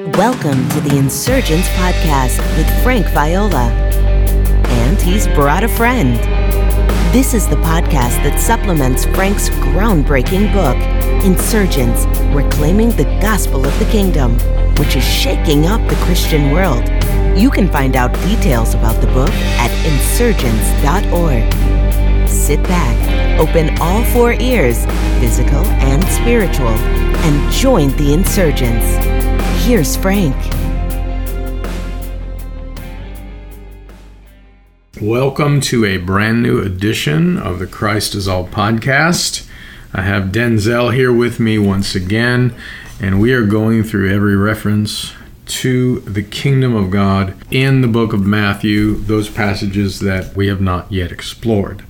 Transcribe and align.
Welcome 0.00 0.66
to 0.70 0.80
the 0.80 0.96
Insurgence 0.96 1.68
Podcast 1.68 2.38
with 2.56 2.82
Frank 2.82 3.06
Viola. 3.08 3.68
And 3.68 4.98
he's 4.98 5.28
brought 5.28 5.62
a 5.62 5.68
friend. 5.68 6.16
This 7.12 7.34
is 7.34 7.46
the 7.46 7.56
podcast 7.56 8.16
that 8.24 8.40
supplements 8.40 9.04
Frank's 9.04 9.50
groundbreaking 9.50 10.54
book, 10.54 10.76
Insurgence 11.22 12.06
Reclaiming 12.34 12.88
the 12.92 13.04
Gospel 13.20 13.66
of 13.66 13.78
the 13.78 13.84
Kingdom, 13.90 14.38
which 14.76 14.96
is 14.96 15.04
shaking 15.04 15.66
up 15.66 15.86
the 15.86 15.96
Christian 15.96 16.50
world. 16.50 16.88
You 17.38 17.50
can 17.50 17.70
find 17.70 17.94
out 17.94 18.14
details 18.22 18.72
about 18.72 19.02
the 19.02 19.08
book 19.08 19.28
at 19.58 19.70
insurgence.org. 19.84 21.52
Sit 22.26 22.62
back, 22.62 23.38
open 23.38 23.78
all 23.80 24.02
four 24.04 24.32
ears, 24.32 24.86
physical 25.20 25.62
and 25.84 26.02
spiritual, 26.04 26.68
and 26.68 27.52
join 27.52 27.88
the 27.98 28.14
insurgents. 28.14 29.09
Here's 29.62 29.94
Frank. 29.94 30.34
Welcome 35.00 35.60
to 35.60 35.84
a 35.84 35.98
brand 35.98 36.42
new 36.42 36.60
edition 36.60 37.36
of 37.36 37.58
the 37.58 37.66
Christ 37.66 38.14
is 38.14 38.26
All 38.26 38.48
podcast. 38.48 39.46
I 39.92 40.02
have 40.02 40.32
Denzel 40.32 40.92
here 40.92 41.12
with 41.12 41.38
me 41.38 41.58
once 41.58 41.94
again, 41.94 42.54
and 43.00 43.20
we 43.20 43.32
are 43.32 43.44
going 43.44 43.84
through 43.84 44.10
every 44.12 44.34
reference 44.34 45.12
to 45.46 46.00
the 46.00 46.22
kingdom 46.22 46.74
of 46.74 46.90
God 46.90 47.36
in 47.50 47.82
the 47.82 47.86
book 47.86 48.12
of 48.12 48.26
Matthew, 48.26 48.94
those 48.94 49.28
passages 49.28 50.00
that 50.00 50.34
we 50.34 50.48
have 50.48 50.60
not 50.60 50.90
yet 50.90 51.12
explored. 51.12 51.84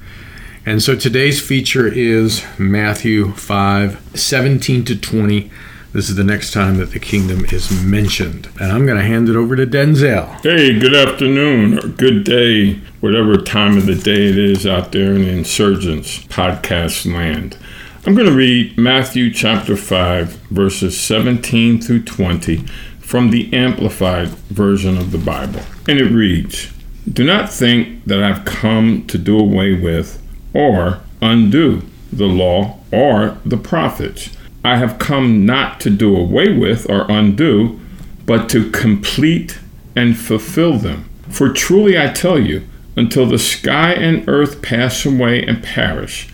And 0.66 0.82
so 0.82 0.96
today's 0.96 1.40
feature 1.40 1.86
is 1.86 2.44
Matthew 2.58 3.32
5 3.32 4.18
17 4.18 4.84
to 4.84 5.00
20. 5.00 5.50
This 5.92 6.08
is 6.08 6.14
the 6.14 6.22
next 6.22 6.52
time 6.52 6.76
that 6.76 6.92
the 6.92 7.00
kingdom 7.00 7.44
is 7.46 7.82
mentioned. 7.82 8.48
And 8.60 8.70
I'm 8.70 8.86
going 8.86 8.98
to 8.98 9.04
hand 9.04 9.28
it 9.28 9.34
over 9.34 9.56
to 9.56 9.66
Denzel. 9.66 10.40
Hey, 10.40 10.78
good 10.78 10.94
afternoon 10.94 11.80
or 11.80 11.88
good 11.88 12.22
day, 12.22 12.74
whatever 13.00 13.36
time 13.36 13.76
of 13.76 13.86
the 13.86 13.96
day 13.96 14.28
it 14.28 14.38
is 14.38 14.68
out 14.68 14.92
there 14.92 15.12
in 15.16 15.22
Insurgence 15.22 16.22
podcast 16.26 17.12
land. 17.12 17.58
I'm 18.06 18.14
going 18.14 18.28
to 18.28 18.32
read 18.32 18.78
Matthew 18.78 19.32
chapter 19.32 19.76
5, 19.76 20.28
verses 20.28 20.96
17 21.00 21.80
through 21.80 22.04
20 22.04 22.58
from 23.00 23.30
the 23.30 23.52
Amplified 23.52 24.28
version 24.28 24.96
of 24.96 25.10
the 25.10 25.18
Bible. 25.18 25.62
And 25.88 25.98
it 25.98 26.12
reads 26.12 26.72
Do 27.12 27.24
not 27.24 27.50
think 27.50 28.04
that 28.04 28.22
I've 28.22 28.44
come 28.44 29.08
to 29.08 29.18
do 29.18 29.36
away 29.36 29.74
with 29.74 30.22
or 30.54 31.00
undo 31.20 31.82
the 32.12 32.26
law 32.26 32.78
or 32.92 33.38
the 33.44 33.56
prophets. 33.56 34.36
I 34.64 34.76
have 34.76 34.98
come 34.98 35.46
not 35.46 35.80
to 35.80 35.90
do 35.90 36.16
away 36.16 36.52
with 36.52 36.88
or 36.90 37.10
undo, 37.10 37.80
but 38.26 38.48
to 38.50 38.70
complete 38.70 39.58
and 39.96 40.16
fulfill 40.18 40.78
them. 40.78 41.08
For 41.28 41.52
truly 41.52 41.98
I 41.98 42.08
tell 42.08 42.38
you, 42.38 42.66
until 42.96 43.26
the 43.26 43.38
sky 43.38 43.92
and 43.92 44.28
earth 44.28 44.62
pass 44.62 45.06
away 45.06 45.42
and 45.44 45.62
perish, 45.62 46.28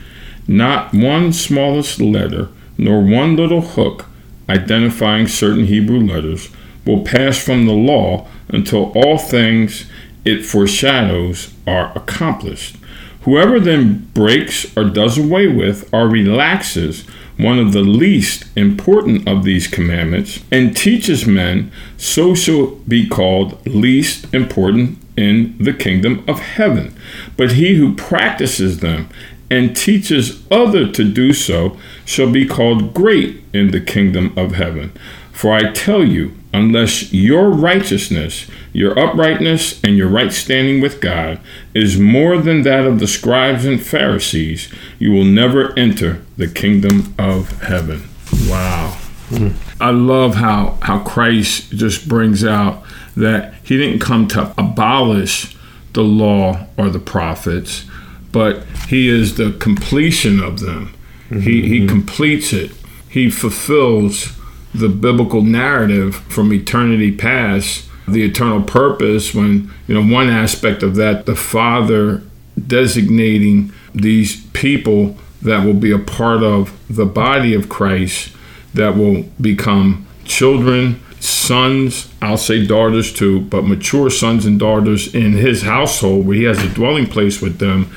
not 0.48 0.92
one 0.92 1.33
smallest 1.33 2.00
letter, 2.00 2.48
nor 2.78 3.00
one 3.00 3.36
little 3.36 3.60
hook 3.60 4.06
identifying 4.48 5.27
certain 5.27 5.66
Hebrew 5.66 6.00
letters 6.00 6.50
will 6.84 7.05
pass 7.05 7.42
from 7.42 7.66
the 7.66 7.72
law 7.72 8.28
until 8.48 8.92
all 8.92 9.18
things 9.18 9.86
it 10.24 10.44
foreshadows 10.44 11.52
are 11.66 11.96
accomplished. 11.96 12.77
Whoever 13.22 13.58
then 13.58 14.08
breaks 14.14 14.77
or 14.77 14.84
does 14.84 15.18
away 15.18 15.48
with 15.48 15.92
or 15.92 16.08
relaxes 16.08 17.05
one 17.37 17.59
of 17.59 17.73
the 17.73 17.83
least 17.83 18.45
important 18.56 19.29
of 19.29 19.45
these 19.45 19.69
commandments 19.69 20.41
and 20.51 20.77
teaches 20.77 21.27
men, 21.27 21.70
so 21.97 22.34
shall 22.34 22.67
be 22.89 23.06
called 23.06 23.67
least 23.67 24.33
important 24.34 24.98
in 25.17 25.57
the 25.59 25.73
kingdom 25.73 26.25
of 26.27 26.41
heaven. 26.41 26.97
But 27.37 27.53
he 27.53 27.75
who 27.75 27.95
practices 27.95 28.81
them 28.81 29.08
and 29.51 29.77
teaches 29.77 30.42
other 30.51 30.91
to 30.91 31.05
do 31.05 31.33
so 31.33 31.77
shall 32.05 32.30
be 32.30 32.46
called 32.46 32.95
great 32.95 33.42
in 33.52 33.70
the 33.70 33.80
kingdom 33.80 34.33
of 34.36 34.52
heaven. 34.52 34.92
For 35.33 35.52
I 35.52 35.73
tell 35.73 36.05
you, 36.05 36.36
unless 36.56 37.12
your 37.12 37.50
righteousness, 37.50 38.46
your 38.72 38.98
uprightness, 38.98 39.83
and 39.84 39.96
your 39.96 40.08
right 40.08 40.33
standing 40.33 40.80
with 40.80 41.00
God 41.00 41.39
is 41.74 42.00
more 42.00 42.39
than 42.39 42.62
that 42.62 42.86
of 42.86 42.98
the 42.98 43.06
scribes 43.06 43.67
and 43.67 43.80
Pharisees, 43.80 44.72
you 44.98 45.12
will 45.12 45.24
never 45.24 45.78
enter 45.78 46.22
the 46.36 46.48
kingdom 46.48 47.14
of 47.18 47.61
heaven. 47.62 48.08
Wow. 48.48 48.96
Mm. 49.28 49.55
I 49.80 49.90
love 49.90 50.36
how, 50.36 50.78
how 50.83 51.00
Christ 51.00 51.72
just 51.72 52.08
brings 52.08 52.42
out 52.45 52.83
that 53.16 53.55
he 53.62 53.77
didn't 53.77 54.00
come 54.00 54.27
to 54.28 54.55
abolish 54.56 55.56
the 55.92 56.05
law 56.05 56.66
or 56.78 56.89
the 56.89 56.98
prophets, 56.98 57.84
but 58.33 58.64
he 58.89 59.08
is 59.08 59.36
the 59.36 59.52
completion 59.52 60.42
of 60.42 60.61
them. 60.61 60.95
Mm-hmm. 61.28 61.40
He, 61.40 61.68
he 61.68 61.86
completes 61.86 62.52
it, 62.52 62.70
he 63.08 63.30
fulfills 63.30 64.33
the 64.79 64.89
biblical 64.89 65.42
narrative 65.42 66.17
from 66.17 66.53
eternity 66.53 67.11
past, 67.14 67.89
the 68.07 68.23
eternal 68.23 68.63
purpose, 68.63 69.35
when, 69.35 69.70
you 69.89 69.95
know, 69.95 70.14
one 70.14 70.29
aspect 70.29 70.83
of 70.83 70.95
that, 70.97 71.27
the 71.27 71.37
Father 71.37 72.23
designating 72.67 73.73
these 73.95 74.45
people 74.48 75.17
that 75.42 75.64
will 75.64 75.75
be 75.75 75.92
a 75.92 75.98
part 75.98 76.42
of 76.42 76.73
the 76.89 77.07
body 77.07 77.55
of 77.55 77.69
Christ 77.69 78.35
that 78.75 78.97
will 78.97 79.23
become 79.41 80.07
children, 80.25 81.01
sons, 81.20 82.13
I'll 82.20 82.37
say 82.37 82.67
daughters 82.67 83.13
too, 83.13 83.41
but 83.41 83.63
mature 83.63 84.11
sons 84.11 84.47
and 84.47 84.58
daughters 84.58 85.14
in 85.14 85.33
his 85.33 85.63
household 85.63 86.27
where 86.27 86.37
he 86.37 86.45
has 86.45 86.63
a 86.63 86.69
dwelling 86.69 87.07
place 87.07 87.41
with 87.41 87.58
them 87.58 87.91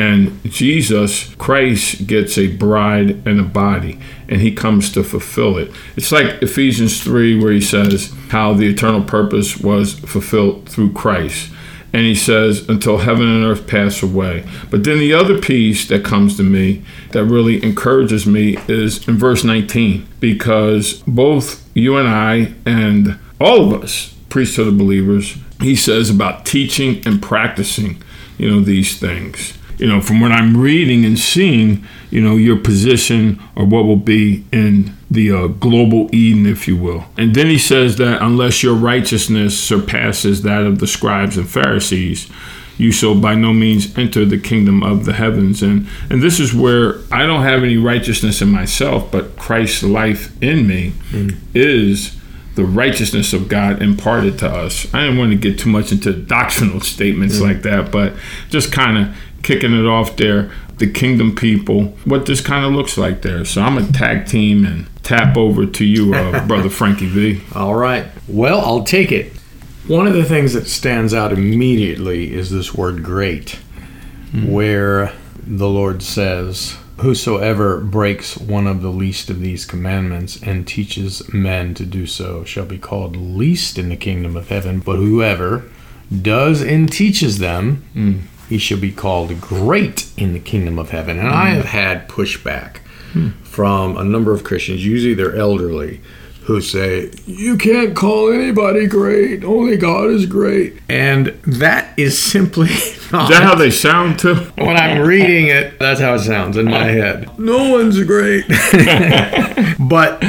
and 0.00 0.42
Jesus 0.44 1.34
Christ 1.34 2.06
gets 2.06 2.38
a 2.38 2.56
bride 2.56 3.26
and 3.26 3.38
a 3.38 3.42
body, 3.42 4.00
and 4.30 4.40
he 4.40 4.50
comes 4.50 4.90
to 4.92 5.04
fulfill 5.04 5.58
it. 5.58 5.70
It's 5.94 6.10
like 6.10 6.42
Ephesians 6.42 7.04
3, 7.04 7.38
where 7.38 7.52
he 7.52 7.60
says 7.60 8.10
how 8.30 8.54
the 8.54 8.66
eternal 8.66 9.04
purpose 9.04 9.58
was 9.58 9.92
fulfilled 9.92 10.70
through 10.70 10.94
Christ. 10.94 11.52
And 11.92 12.06
he 12.06 12.14
says, 12.14 12.66
until 12.66 12.98
heaven 12.98 13.28
and 13.28 13.44
earth 13.44 13.66
pass 13.66 14.02
away. 14.02 14.46
But 14.70 14.84
then 14.84 15.00
the 15.00 15.12
other 15.12 15.38
piece 15.38 15.86
that 15.88 16.02
comes 16.02 16.34
to 16.38 16.44
me 16.44 16.82
that 17.10 17.26
really 17.26 17.62
encourages 17.62 18.24
me 18.24 18.56
is 18.68 19.06
in 19.06 19.18
verse 19.18 19.44
19, 19.44 20.08
because 20.18 21.02
both 21.06 21.68
you 21.74 21.98
and 21.98 22.08
I, 22.08 22.54
and 22.64 23.18
all 23.38 23.70
of 23.70 23.82
us, 23.82 24.14
priesthood 24.30 24.68
of 24.68 24.78
believers, 24.78 25.36
he 25.60 25.76
says 25.76 26.08
about 26.08 26.46
teaching 26.46 27.02
and 27.04 27.20
practicing, 27.20 28.02
you 28.38 28.50
know, 28.50 28.60
these 28.60 28.98
things 28.98 29.58
you 29.80 29.86
know, 29.86 30.00
from 30.00 30.20
what 30.20 30.30
I'm 30.30 30.58
reading 30.58 31.06
and 31.06 31.18
seeing, 31.18 31.86
you 32.10 32.20
know, 32.20 32.36
your 32.36 32.58
position 32.58 33.42
or 33.56 33.64
what 33.64 33.84
will 33.84 33.96
be 33.96 34.44
in 34.52 34.94
the 35.10 35.32
uh, 35.32 35.46
global 35.46 36.14
Eden, 36.14 36.44
if 36.44 36.68
you 36.68 36.76
will. 36.76 37.06
And 37.16 37.34
then 37.34 37.46
he 37.46 37.58
says 37.58 37.96
that 37.96 38.20
unless 38.20 38.62
your 38.62 38.74
righteousness 38.74 39.58
surpasses 39.58 40.42
that 40.42 40.66
of 40.66 40.80
the 40.80 40.86
scribes 40.86 41.38
and 41.38 41.48
Pharisees, 41.48 42.30
you 42.76 42.92
shall 42.92 43.18
by 43.18 43.34
no 43.34 43.54
means 43.54 43.96
enter 43.96 44.26
the 44.26 44.38
kingdom 44.38 44.82
of 44.82 45.06
the 45.06 45.14
heavens. 45.14 45.62
And 45.62 45.88
and 46.10 46.22
this 46.22 46.38
is 46.38 46.52
where 46.52 46.96
I 47.10 47.26
don't 47.26 47.42
have 47.42 47.62
any 47.62 47.78
righteousness 47.78 48.42
in 48.42 48.50
myself, 48.50 49.10
but 49.10 49.36
Christ's 49.36 49.82
life 49.82 50.30
in 50.42 50.66
me 50.66 50.92
mm. 51.10 51.36
is 51.54 52.20
the 52.54 52.64
righteousness 52.64 53.32
of 53.32 53.48
God 53.48 53.80
imparted 53.80 54.38
to 54.40 54.48
us. 54.48 54.92
I 54.92 55.04
didn't 55.04 55.18
want 55.18 55.30
to 55.32 55.38
get 55.38 55.58
too 55.58 55.70
much 55.70 55.92
into 55.92 56.12
doctrinal 56.12 56.80
statements 56.80 57.38
mm. 57.38 57.42
like 57.42 57.62
that, 57.62 57.90
but 57.90 58.14
just 58.50 58.72
kind 58.72 58.98
of 58.98 59.16
kicking 59.42 59.72
it 59.72 59.86
off 59.86 60.16
there, 60.16 60.50
the 60.78 60.90
Kingdom 60.90 61.34
people, 61.34 61.86
what 62.04 62.26
this 62.26 62.40
kind 62.40 62.64
of 62.64 62.72
looks 62.72 62.96
like 62.96 63.22
there. 63.22 63.44
So 63.44 63.62
I'm 63.62 63.78
a 63.78 63.86
tag 63.92 64.26
team 64.26 64.64
and 64.64 64.86
tap 65.02 65.36
over 65.36 65.66
to 65.66 65.84
you, 65.84 66.14
uh, 66.14 66.46
Brother 66.48 66.70
Frankie 66.70 67.08
V. 67.08 67.42
All 67.54 67.74
right. 67.74 68.06
Well, 68.28 68.60
I'll 68.60 68.84
take 68.84 69.12
it. 69.12 69.32
One 69.86 70.06
of 70.06 70.14
the 70.14 70.24
things 70.24 70.52
that 70.52 70.66
stands 70.66 71.12
out 71.12 71.32
immediately 71.32 72.32
is 72.32 72.50
this 72.50 72.74
word 72.74 73.02
great, 73.02 73.58
mm-hmm. 74.32 74.50
where 74.50 75.12
the 75.42 75.68
Lord 75.68 76.02
says, 76.02 76.76
Whosoever 76.98 77.80
breaks 77.80 78.36
one 78.36 78.66
of 78.66 78.82
the 78.82 78.90
least 78.90 79.30
of 79.30 79.40
these 79.40 79.64
commandments 79.64 80.40
and 80.42 80.68
teaches 80.68 81.32
men 81.32 81.72
to 81.74 81.86
do 81.86 82.06
so 82.06 82.44
shall 82.44 82.66
be 82.66 82.78
called 82.78 83.16
least 83.16 83.78
in 83.78 83.88
the 83.88 83.96
kingdom 83.96 84.36
of 84.36 84.50
heaven, 84.50 84.80
but 84.80 84.96
whoever 84.96 85.64
does 86.10 86.60
and 86.60 86.92
teaches 86.92 87.38
them 87.38 87.84
mm 87.94 88.20
he 88.50 88.58
shall 88.58 88.78
be 88.78 88.90
called 88.90 89.40
great 89.40 90.10
in 90.16 90.32
the 90.32 90.40
kingdom 90.40 90.76
of 90.76 90.90
heaven. 90.90 91.20
And. 91.20 91.28
I 91.28 91.50
have 91.50 91.66
had 91.66 92.08
pushback 92.08 92.78
mm. 93.12 93.32
from 93.44 93.96
a 93.96 94.02
number 94.02 94.34
of 94.34 94.42
Christians, 94.42 94.84
usually 94.84 95.14
they're 95.14 95.36
elderly, 95.36 96.00
who 96.42 96.60
say, 96.60 97.12
You 97.26 97.56
can't 97.56 97.94
call 97.94 98.32
anybody 98.32 98.88
great, 98.88 99.44
only 99.44 99.76
God 99.76 100.10
is 100.10 100.26
great. 100.26 100.80
And 100.88 101.26
that 101.46 101.96
is 101.96 102.18
simply 102.18 102.66
not. 103.12 103.30
Is 103.30 103.38
that 103.38 103.44
how 103.44 103.54
they 103.54 103.70
sound 103.70 104.18
too? 104.18 104.34
when 104.56 104.76
I'm 104.76 105.06
reading 105.06 105.46
it, 105.46 105.78
that's 105.78 106.00
how 106.00 106.14
it 106.14 106.20
sounds 106.20 106.56
in 106.56 106.66
my 106.66 106.86
head. 106.86 107.38
No 107.38 107.70
one's 107.70 108.02
great. 108.02 108.46
but 109.78 110.24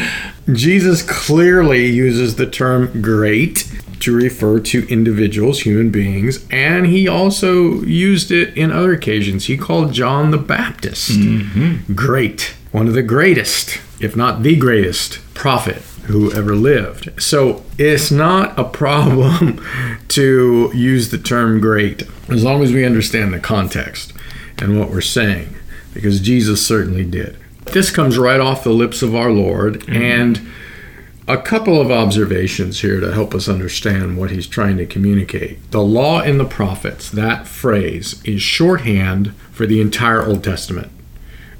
Jesus 0.53 1.01
clearly 1.01 1.87
uses 1.87 2.35
the 2.35 2.45
term 2.45 3.01
great 3.01 3.70
to 4.01 4.15
refer 4.15 4.59
to 4.59 4.87
individuals, 4.87 5.61
human 5.61 5.89
beings, 5.89 6.45
and 6.51 6.87
he 6.87 7.07
also 7.07 7.81
used 7.81 8.31
it 8.31 8.55
in 8.57 8.71
other 8.71 8.93
occasions. 8.93 9.45
He 9.45 9.57
called 9.57 9.93
John 9.93 10.31
the 10.31 10.37
Baptist 10.37 11.11
mm-hmm. 11.11 11.93
great, 11.93 12.55
one 12.71 12.87
of 12.87 12.93
the 12.93 13.03
greatest, 13.03 13.79
if 13.99 14.15
not 14.15 14.43
the 14.43 14.55
greatest 14.55 15.19
prophet 15.33 15.81
who 16.05 16.31
ever 16.33 16.55
lived. 16.55 17.21
So 17.21 17.63
it's 17.77 18.11
not 18.11 18.57
a 18.59 18.63
problem 18.63 19.63
to 20.09 20.71
use 20.73 21.09
the 21.09 21.17
term 21.17 21.59
great 21.59 22.03
as 22.29 22.43
long 22.43 22.63
as 22.63 22.71
we 22.71 22.85
understand 22.85 23.33
the 23.33 23.39
context 23.39 24.13
and 24.57 24.79
what 24.79 24.89
we're 24.89 25.01
saying, 25.01 25.55
because 25.93 26.19
Jesus 26.19 26.65
certainly 26.65 27.05
did. 27.05 27.37
This 27.65 27.91
comes 27.91 28.17
right 28.17 28.39
off 28.39 28.63
the 28.63 28.71
lips 28.71 29.01
of 29.01 29.15
our 29.15 29.31
Lord, 29.31 29.81
mm-hmm. 29.81 29.93
and 29.93 30.51
a 31.31 31.41
couple 31.41 31.79
of 31.79 31.89
observations 31.89 32.81
here 32.81 32.99
to 32.99 33.13
help 33.13 33.33
us 33.33 33.47
understand 33.47 34.17
what 34.17 34.31
he's 34.31 34.47
trying 34.47 34.75
to 34.77 34.85
communicate. 34.85 35.71
The 35.71 35.81
law 35.81 36.19
and 36.19 36.37
the 36.37 36.45
prophets, 36.45 37.09
that 37.09 37.47
phrase, 37.47 38.21
is 38.25 38.41
shorthand 38.41 39.33
for 39.51 39.65
the 39.65 39.79
entire 39.79 40.25
Old 40.25 40.43
Testament, 40.43 40.91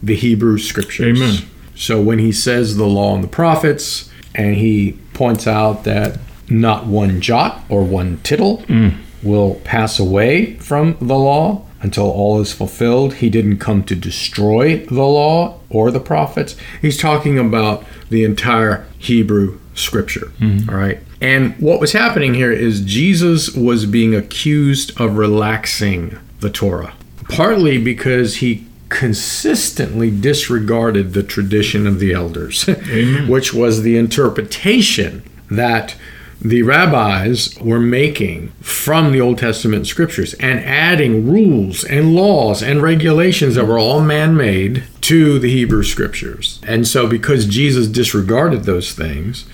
the 0.03 0.15
Hebrew 0.15 0.57
scriptures. 0.57 1.21
Amen. 1.21 1.49
So 1.73 2.01
when 2.01 2.19
he 2.19 2.33
says 2.33 2.75
the 2.75 2.85
law 2.85 3.15
and 3.15 3.23
the 3.23 3.29
prophets, 3.29 4.11
and 4.35 4.55
he 4.55 4.99
points 5.13 5.47
out 5.47 5.85
that 5.85 6.19
not 6.49 6.85
one 6.85 7.21
jot 7.21 7.63
or 7.69 7.83
one 7.83 8.17
tittle 8.23 8.57
mm. 8.63 8.97
will 9.23 9.55
pass 9.63 9.99
away 9.99 10.55
from 10.55 10.97
the 10.99 11.17
law 11.17 11.65
until 11.81 12.11
all 12.11 12.41
is 12.41 12.53
fulfilled. 12.53 13.15
He 13.15 13.29
didn't 13.29 13.59
come 13.59 13.83
to 13.85 13.95
destroy 13.95 14.85
the 14.85 15.01
law 15.01 15.59
or 15.69 15.91
the 15.91 15.99
prophets. 15.99 16.57
He's 16.81 16.97
talking 16.97 17.39
about 17.39 17.85
the 18.09 18.25
entire 18.25 18.85
Hebrew 18.97 19.60
scripture. 19.73 20.31
Mm-hmm. 20.39 20.69
all 20.69 20.75
right. 20.75 20.99
And 21.21 21.55
what 21.59 21.79
was 21.79 21.93
happening 21.93 22.33
here 22.33 22.51
is 22.51 22.81
Jesus 22.81 23.51
was 23.51 23.85
being 23.85 24.15
accused 24.15 24.99
of 24.99 25.17
relaxing 25.17 26.17
the 26.39 26.49
Torah, 26.49 26.93
partly 27.29 27.77
because 27.77 28.37
he 28.37 28.65
consistently 28.89 30.11
disregarded 30.11 31.13
the 31.13 31.23
tradition 31.23 31.87
of 31.87 31.99
the 31.99 32.11
elders, 32.11 32.63
which 33.27 33.53
was 33.53 33.83
the 33.83 33.97
interpretation 33.97 35.23
that 35.49 35.95
the 36.43 36.63
rabbis 36.63 37.55
were 37.61 37.79
making 37.79 38.49
from 38.61 39.11
the 39.11 39.21
Old 39.21 39.37
Testament 39.37 39.85
scriptures 39.85 40.33
and 40.35 40.59
adding 40.59 41.29
rules 41.29 41.83
and 41.83 42.15
laws 42.15 42.63
and 42.63 42.81
regulations 42.81 43.55
that 43.55 43.67
were 43.67 43.77
all 43.77 44.01
man 44.01 44.35
made 44.35 44.83
to 45.01 45.37
the 45.37 45.51
Hebrew 45.51 45.83
scriptures. 45.83 46.59
And 46.63 46.87
so, 46.87 47.07
because 47.07 47.45
Jesus 47.45 47.87
disregarded 47.87 48.63
those 48.63 48.91
things, 48.93 49.45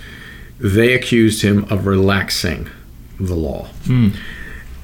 they 0.59 0.93
accused 0.93 1.41
him 1.41 1.65
of 1.65 1.85
relaxing 1.85 2.69
the 3.19 3.35
law. 3.35 3.65
Hmm. 3.85 4.09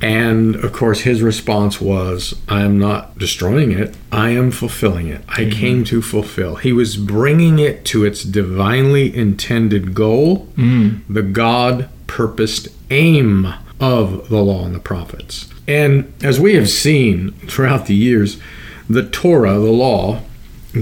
And 0.03 0.57
of 0.57 0.73
course, 0.73 1.01
his 1.01 1.21
response 1.21 1.79
was, 1.79 2.37
I 2.49 2.63
am 2.63 2.77
not 2.77 3.17
destroying 3.17 3.71
it, 3.71 3.95
I 4.11 4.31
am 4.31 4.51
fulfilling 4.51 5.07
it. 5.07 5.21
I 5.29 5.41
mm-hmm. 5.43 5.51
came 5.51 5.83
to 5.85 6.01
fulfill. 6.01 6.57
He 6.57 6.73
was 6.73 6.97
bringing 6.97 7.57
it 7.57 7.85
to 7.85 8.03
its 8.03 8.25
divinely 8.25 9.15
intended 9.15 9.93
goal, 9.93 10.47
mm. 10.57 10.99
the 11.07 11.23
God 11.23 11.87
purposed 12.05 12.67
aim 12.91 13.53
of 13.79 14.27
the 14.27 14.41
law 14.41 14.65
and 14.65 14.75
the 14.75 14.79
prophets. 14.79 15.49
And 15.69 16.11
as 16.21 16.37
we 16.37 16.55
have 16.55 16.69
seen 16.69 17.31
throughout 17.47 17.85
the 17.85 17.95
years, 17.95 18.41
the 18.89 19.07
Torah, 19.07 19.53
the 19.53 19.71
law, 19.71 20.19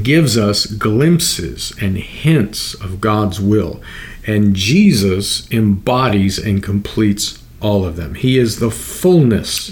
gives 0.01 0.35
us 0.35 0.65
glimpses 0.65 1.73
and 1.79 1.95
hints 1.97 2.73
of 2.73 2.99
God's 2.99 3.39
will. 3.39 3.83
And 4.25 4.55
Jesus 4.55 5.51
embodies 5.51 6.39
and 6.39 6.63
completes 6.63 7.40
all 7.61 7.85
of 7.85 7.95
them. 7.95 8.15
He 8.15 8.37
is 8.37 8.59
the 8.59 8.71
fullness 8.71 9.71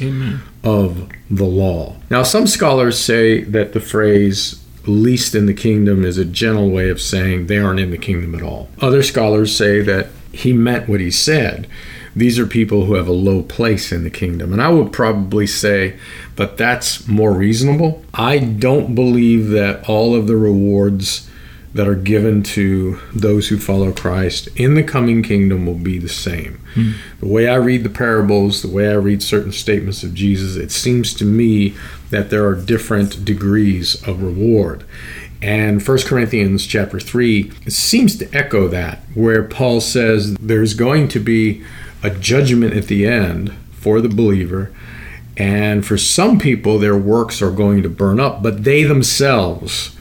of 0.64 1.10
the 1.30 1.46
law. 1.46 1.96
Now, 2.10 2.24
some 2.24 2.48
scholars 2.48 3.00
say 3.00 3.42
that 3.44 3.74
the 3.74 3.80
phrase 3.80 4.64
least 4.86 5.36
in 5.36 5.46
the 5.46 5.54
kingdom 5.54 6.04
is 6.04 6.18
a 6.18 6.26
gentle 6.26 6.70
way 6.70 6.90
of 6.90 7.02
saying 7.02 7.48
they 7.48 7.58
aren't 7.58 7.80
in 7.80 7.92
the 7.92 7.98
kingdom 7.98 8.36
at 8.36 8.42
all. 8.42 8.70
Other 8.82 9.04
scholars 9.04 9.56
say 9.56 9.82
that 9.82 10.08
he 10.32 10.54
meant 10.54 10.90
what 10.90 11.00
he 11.00 11.12
said. 11.12 11.68
These 12.16 12.40
are 12.40 12.48
people 12.48 12.86
who 12.86 12.96
have 12.96 13.08
a 13.08 13.14
low 13.14 13.44
place 13.44 13.92
in 13.92 14.04
the 14.04 14.10
kingdom. 14.10 14.52
And 14.52 14.62
I 14.62 14.70
would 14.70 14.92
probably 14.92 15.46
say 15.48 15.98
that 16.36 16.58
that's 16.58 17.08
more 17.08 17.34
reasonable. 17.34 18.04
I 18.14 18.40
don't 18.40 18.96
believe 18.96 19.50
that 19.50 19.88
all 19.88 20.16
of 20.16 20.28
the 20.28 20.36
rewards 20.36 21.29
that 21.74 21.88
are 21.88 21.96
given 21.96 22.42
to 22.42 23.00
those 23.14 23.50
who 23.50 23.58
follow 23.58 23.92
Christ 23.92 24.48
in 24.56 24.74
the 24.74 24.84
coming 24.84 25.22
kingdom 25.22 25.66
will 25.66 25.76
be 25.76 26.00
the 26.00 26.10
same. 26.10 26.60
Hmm. 26.74 26.92
The 27.20 27.28
way 27.28 27.48
I 27.48 27.56
read 27.56 27.84
the 27.84 27.90
parables, 27.90 28.62
the 28.62 28.74
way 28.74 28.90
I 28.90 28.96
read 28.96 29.22
certain 29.22 29.52
statements 29.52 30.04
of 30.04 30.14
Jesus, 30.14 30.56
it 30.56 30.72
seems 30.72 31.14
to 31.16 31.26
me 31.26 31.76
that 32.10 32.32
there 32.32 32.46
are 32.48 32.56
different 32.56 33.24
degrees 33.24 34.02
of 34.08 34.24
reward. 34.24 34.84
And 35.42 35.86
1 35.86 35.98
Corinthians 36.00 36.66
chapter 36.66 37.00
3 37.00 37.52
seems 37.68 38.18
to 38.18 38.36
echo 38.36 38.68
that, 38.68 39.00
where 39.14 39.44
Paul 39.44 39.80
says 39.80 40.36
there's 40.36 40.74
going 40.74 41.08
to 41.10 41.20
be 41.20 41.64
a 42.02 42.10
judgment 42.10 42.74
at 42.74 42.88
the 42.88 43.06
end 43.06 43.54
for 43.72 44.02
the 44.02 44.10
believer. 44.10 44.74
And 45.38 45.86
for 45.86 45.98
some 45.98 46.40
people, 46.40 46.80
their 46.80 46.98
works 46.98 47.42
are 47.42 47.52
going 47.52 47.84
to 47.84 47.90
burn 47.90 48.20
up, 48.20 48.44
but 48.44 48.66
they 48.66 48.84
themselves 48.84 49.96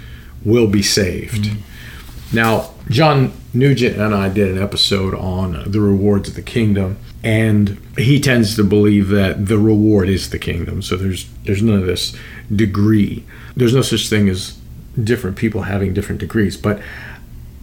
will 0.48 0.66
be 0.66 0.82
saved. 0.82 1.44
Mm-hmm. 1.44 2.36
Now, 2.36 2.70
John 2.88 3.32
Nugent 3.54 3.96
and 3.96 4.14
I 4.14 4.28
did 4.28 4.50
an 4.50 4.62
episode 4.62 5.14
on 5.14 5.70
the 5.70 5.80
rewards 5.80 6.28
of 6.28 6.34
the 6.34 6.42
kingdom, 6.42 6.98
and 7.22 7.80
he 7.96 8.20
tends 8.20 8.54
to 8.56 8.64
believe 8.64 9.08
that 9.08 9.46
the 9.46 9.58
reward 9.58 10.08
is 10.08 10.30
the 10.30 10.38
kingdom. 10.38 10.82
So 10.82 10.96
there's 10.96 11.28
there's 11.44 11.62
none 11.62 11.78
of 11.78 11.86
this 11.86 12.16
degree. 12.54 13.24
There's 13.56 13.74
no 13.74 13.82
such 13.82 14.08
thing 14.08 14.28
as 14.28 14.58
different 15.02 15.36
people 15.36 15.62
having 15.62 15.94
different 15.94 16.20
degrees, 16.20 16.56
but 16.56 16.80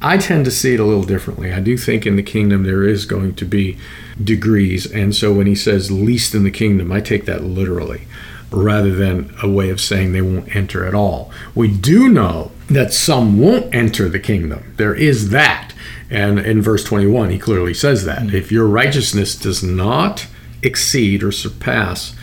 I 0.02 0.18
tend 0.18 0.46
to 0.46 0.52
see 0.52 0.74
it 0.74 0.80
a 0.80 0.86
little 0.86 1.04
differently. 1.04 1.54
I 1.54 1.60
do 1.60 1.78
think 1.78 2.06
in 2.06 2.16
the 2.16 2.24
kingdom 2.24 2.64
there 2.64 2.84
is 2.84 3.06
going 3.06 3.36
to 3.36 3.46
be 3.46 3.78
degrees, 4.22 4.92
and 4.92 5.16
so 5.16 5.34
when 5.34 5.48
he 5.48 5.56
says 5.56 5.92
least 5.92 6.34
in 6.34 6.44
the 6.44 6.52
kingdom, 6.52 6.92
I 6.92 7.02
take 7.02 7.26
that 7.26 7.44
literally 7.44 8.08
rather 8.51 8.94
than 8.94 9.33
a 9.42 9.50
way 9.50 9.69
of 9.69 9.81
saying 9.81 10.12
they 10.12 10.21
won't 10.21 10.56
enter 10.56 10.86
at 10.86 10.94
all. 10.94 11.31
We 11.53 11.68
do 11.68 12.07
know 12.07 12.51
that 12.69 12.94
some 12.94 13.39
won't 13.39 13.74
enter 13.74 14.09
the 14.09 14.19
kingdom. 14.19 14.74
There 14.77 14.95
is 14.95 15.30
that. 15.30 15.74
And 16.09 16.39
in 16.39 16.62
verse 16.62 16.83
21, 16.83 17.31
he 17.31 17.39
clearly 17.39 17.74
says 17.74 18.06
that. 18.06 18.24
Hmm. 18.24 18.36
If 18.36 18.51
your 18.51 18.68
righteousness 18.68 19.36
does 19.36 19.63
not 19.63 20.28
exceed 20.61 21.23
or 21.23 21.31
surpass 21.31 22.16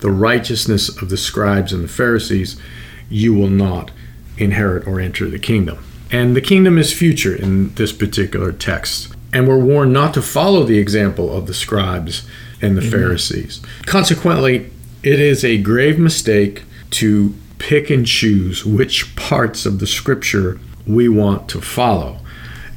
the 0.00 0.10
righteousness 0.10 0.88
of 1.02 1.08
the 1.08 1.16
scribes 1.16 1.72
and 1.72 1.84
the 1.84 1.88
Pharisees, 1.88 2.60
you 3.08 3.34
will 3.34 3.50
not 3.50 3.90
inherit 4.36 4.86
or 4.86 5.00
enter 5.00 5.28
the 5.28 5.38
kingdom. 5.38 5.84
And 6.10 6.36
the 6.36 6.40
kingdom 6.40 6.78
is 6.78 6.92
future 6.92 7.34
in 7.34 7.74
this 7.74 7.92
particular 7.92 8.52
text. 8.52 9.14
And 9.32 9.46
we're 9.46 9.58
warned 9.58 9.92
not 9.92 10.14
to 10.14 10.22
follow 10.22 10.64
the 10.64 10.78
example 10.78 11.36
of 11.36 11.46
the 11.46 11.54
scribes 11.54 12.26
and 12.62 12.76
the 12.76 12.82
hmm. 12.82 12.90
Pharisees. 12.90 13.60
Consequently, 13.86 14.70
it 15.02 15.20
is 15.20 15.44
a 15.44 15.58
grave 15.58 15.98
mistake 15.98 16.64
to 16.90 17.34
pick 17.58 17.90
and 17.90 18.06
choose 18.06 18.64
which 18.64 19.14
parts 19.16 19.66
of 19.66 19.78
the 19.78 19.86
scripture 19.86 20.60
we 20.86 21.08
want 21.08 21.48
to 21.50 21.60
follow. 21.60 22.18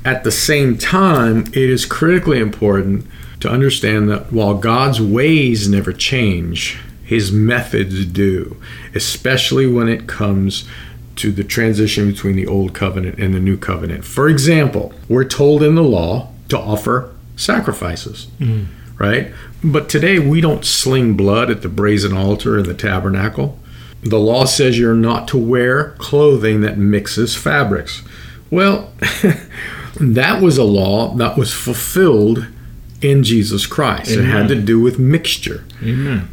At 0.04 0.24
the 0.24 0.32
same 0.32 0.78
time, 0.78 1.46
it 1.48 1.58
is 1.58 1.86
critically 1.86 2.40
important 2.40 3.06
to 3.40 3.50
understand 3.50 4.10
that 4.10 4.32
while 4.32 4.56
God's 4.56 5.02
ways 5.02 5.68
never 5.70 5.94
change, 5.94 6.80
his 7.04 7.32
methods 7.32 8.06
do, 8.06 8.58
especially 8.96 9.68
when 9.68 9.90
it 9.90 10.08
comes 10.08 10.68
to 11.18 11.32
the 11.32 11.44
transition 11.44 12.12
between 12.12 12.36
the 12.36 12.48
old 12.48 12.74
covenant 12.74 13.20
and 13.20 13.34
the 13.34 13.40
new 13.40 13.58
covenant. 13.58 14.06
For 14.06 14.30
example, 14.30 14.94
we're 15.10 15.26
told 15.26 15.62
in 15.62 15.76
the 15.76 15.84
law 15.84 16.30
to 16.50 16.58
offer 16.58 17.14
sacrifices, 17.36 18.28
mm. 18.40 18.66
Right? 19.02 19.34
But 19.64 19.90
today 19.90 20.20
we 20.20 20.42
don't 20.42 20.64
sling 20.64 21.16
blood 21.16 21.50
at 21.50 21.64
the 21.64 21.70
brazen 21.70 22.16
altar 22.16 22.60
in 22.60 22.66
the 22.66 22.76
tabernacle. 22.76 23.58
The 24.04 24.20
law 24.20 24.46
says 24.46 24.78
you're 24.78 24.94
not 24.94 25.28
to 25.30 25.38
wear 25.38 25.92
clothing 25.98 26.62
that 26.62 26.78
mixes 26.78 27.36
fabrics. 27.36 28.04
Well, 28.52 28.92
that 30.00 30.42
was 30.42 30.58
a 30.60 30.64
law 30.64 31.16
that 31.16 31.36
was 31.36 31.52
fulfilled 31.52 32.48
in 33.02 33.24
Jesus 33.24 33.66
Christ. 33.66 34.12
It 34.12 34.26
had 34.26 34.48
to 34.50 34.56
do 34.56 34.80
with 34.80 35.00
mixture 35.00 35.66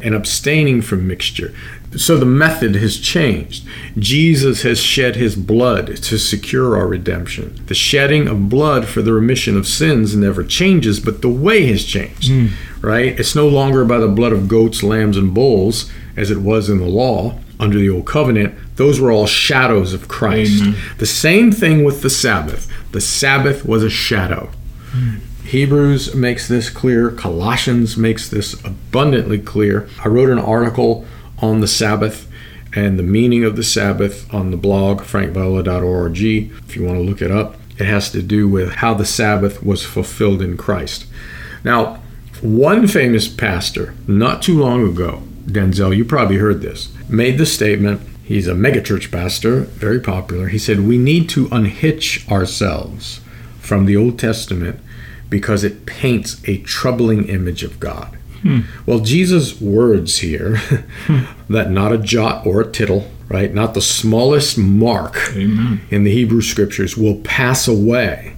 and 0.03 0.13
abstaining 0.13 0.83
from 0.83 1.07
mixture. 1.07 1.53
So 1.97 2.17
the 2.17 2.25
method 2.25 2.75
has 2.75 2.99
changed. 2.99 3.65
Jesus 3.97 4.61
has 4.61 4.79
shed 4.79 5.15
his 5.15 5.35
blood 5.35 5.97
to 5.97 6.19
secure 6.19 6.77
our 6.77 6.87
redemption. 6.87 7.59
The 7.65 7.73
shedding 7.73 8.27
of 8.27 8.49
blood 8.49 8.87
for 8.87 9.01
the 9.01 9.13
remission 9.13 9.57
of 9.57 9.67
sins 9.67 10.15
never 10.15 10.43
changes, 10.43 10.99
but 10.99 11.21
the 11.21 11.29
way 11.29 11.65
has 11.67 11.83
changed, 11.83 12.29
hmm. 12.29 12.47
right? 12.81 13.19
It's 13.19 13.35
no 13.35 13.47
longer 13.47 13.85
by 13.85 13.97
the 13.97 14.07
blood 14.07 14.33
of 14.33 14.47
goats, 14.47 14.83
lambs, 14.83 15.17
and 15.17 15.33
bulls 15.33 15.91
as 16.15 16.29
it 16.29 16.39
was 16.39 16.69
in 16.69 16.79
the 16.79 16.85
law 16.85 17.39
under 17.59 17.79
the 17.79 17.89
old 17.89 18.05
covenant. 18.05 18.55
Those 18.75 18.99
were 18.99 19.11
all 19.11 19.25
shadows 19.25 19.93
of 19.93 20.07
Christ. 20.07 20.63
The 20.97 21.05
same 21.05 21.51
thing 21.51 21.83
with 21.83 22.01
the 22.01 22.09
Sabbath. 22.09 22.71
The 22.91 23.01
Sabbath 23.01 23.65
was 23.65 23.83
a 23.83 23.89
shadow. 23.89 24.51
Hmm. 24.91 25.17
Hebrews 25.43 26.13
makes 26.13 26.47
this 26.47 26.69
clear. 26.69 27.09
Colossians 27.09 27.97
makes 27.97 28.29
this 28.29 28.53
abundantly 28.63 29.39
clear. 29.39 29.89
I 30.03 30.07
wrote 30.07 30.29
an 30.29 30.37
article 30.37 31.07
on 31.41 31.61
the 31.61 31.67
Sabbath 31.67 32.29
and 32.75 32.99
the 32.99 33.03
meaning 33.03 33.43
of 33.43 33.55
the 33.55 33.63
Sabbath 33.63 34.31
on 34.33 34.51
the 34.51 34.57
blog, 34.57 35.01
frankviola.org, 35.01 36.17
if 36.21 36.75
you 36.75 36.83
want 36.83 36.97
to 36.97 37.03
look 37.03 37.21
it 37.21 37.31
up. 37.31 37.55
It 37.79 37.85
has 37.85 38.11
to 38.11 38.21
do 38.21 38.47
with 38.47 38.75
how 38.75 38.93
the 38.93 39.05
Sabbath 39.05 39.63
was 39.63 39.85
fulfilled 39.85 40.41
in 40.41 40.57
Christ. 40.57 41.05
Now, 41.63 42.01
one 42.41 42.87
famous 42.87 43.27
pastor, 43.27 43.95
not 44.07 44.41
too 44.41 44.59
long 44.59 44.87
ago, 44.87 45.23
Denzel, 45.45 45.95
you 45.95 46.05
probably 46.05 46.37
heard 46.37 46.61
this, 46.61 46.93
made 47.07 47.37
the 47.37 47.45
statement. 47.45 48.01
He's 48.23 48.47
a 48.47 48.53
megachurch 48.53 49.11
pastor, 49.11 49.61
very 49.61 49.99
popular. 49.99 50.49
He 50.49 50.59
said, 50.59 50.81
We 50.81 50.97
need 50.97 51.29
to 51.29 51.47
unhitch 51.51 52.29
ourselves 52.29 53.21
from 53.59 53.85
the 53.85 53.97
Old 53.97 54.19
Testament 54.19 54.79
because 55.29 55.63
it 55.63 55.85
paints 55.85 56.41
a 56.47 56.59
troubling 56.59 57.27
image 57.27 57.63
of 57.63 57.79
God. 57.79 58.18
Well, 58.85 58.99
Jesus' 58.99 59.59
words 59.59 60.19
here 60.19 60.61
that 61.49 61.71
not 61.71 61.93
a 61.93 61.97
jot 61.97 62.45
or 62.45 62.61
a 62.61 62.71
tittle, 62.71 63.09
right, 63.27 63.53
not 63.53 63.73
the 63.73 63.81
smallest 63.81 64.57
mark 64.57 65.17
Amen. 65.35 65.81
in 65.89 66.03
the 66.03 66.13
Hebrew 66.13 66.41
scriptures 66.41 66.97
will 66.97 67.17
pass 67.21 67.67
away 67.67 68.35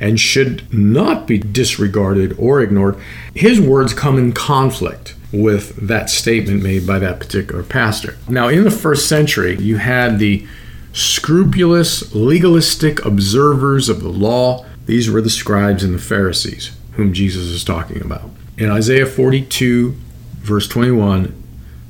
and 0.00 0.20
should 0.20 0.72
not 0.72 1.26
be 1.26 1.38
disregarded 1.38 2.34
or 2.38 2.60
ignored. 2.60 2.96
His 3.34 3.60
words 3.60 3.94
come 3.94 4.18
in 4.18 4.32
conflict 4.32 5.14
with 5.32 5.76
that 5.76 6.10
statement 6.10 6.62
made 6.62 6.86
by 6.86 6.98
that 6.98 7.18
particular 7.18 7.62
pastor. 7.62 8.16
Now, 8.28 8.48
in 8.48 8.64
the 8.64 8.70
first 8.70 9.08
century, 9.08 9.56
you 9.56 9.78
had 9.78 10.18
the 10.18 10.46
scrupulous, 10.92 12.14
legalistic 12.14 13.04
observers 13.04 13.88
of 13.88 14.02
the 14.02 14.08
law. 14.08 14.64
These 14.86 15.10
were 15.10 15.20
the 15.20 15.30
scribes 15.30 15.82
and 15.82 15.94
the 15.94 15.98
Pharisees, 15.98 16.70
whom 16.92 17.12
Jesus 17.12 17.44
is 17.44 17.64
talking 17.64 18.00
about. 18.00 18.30
In 18.58 18.70
Isaiah 18.70 19.06
42, 19.06 19.94
verse 20.38 20.66
21, 20.68 21.42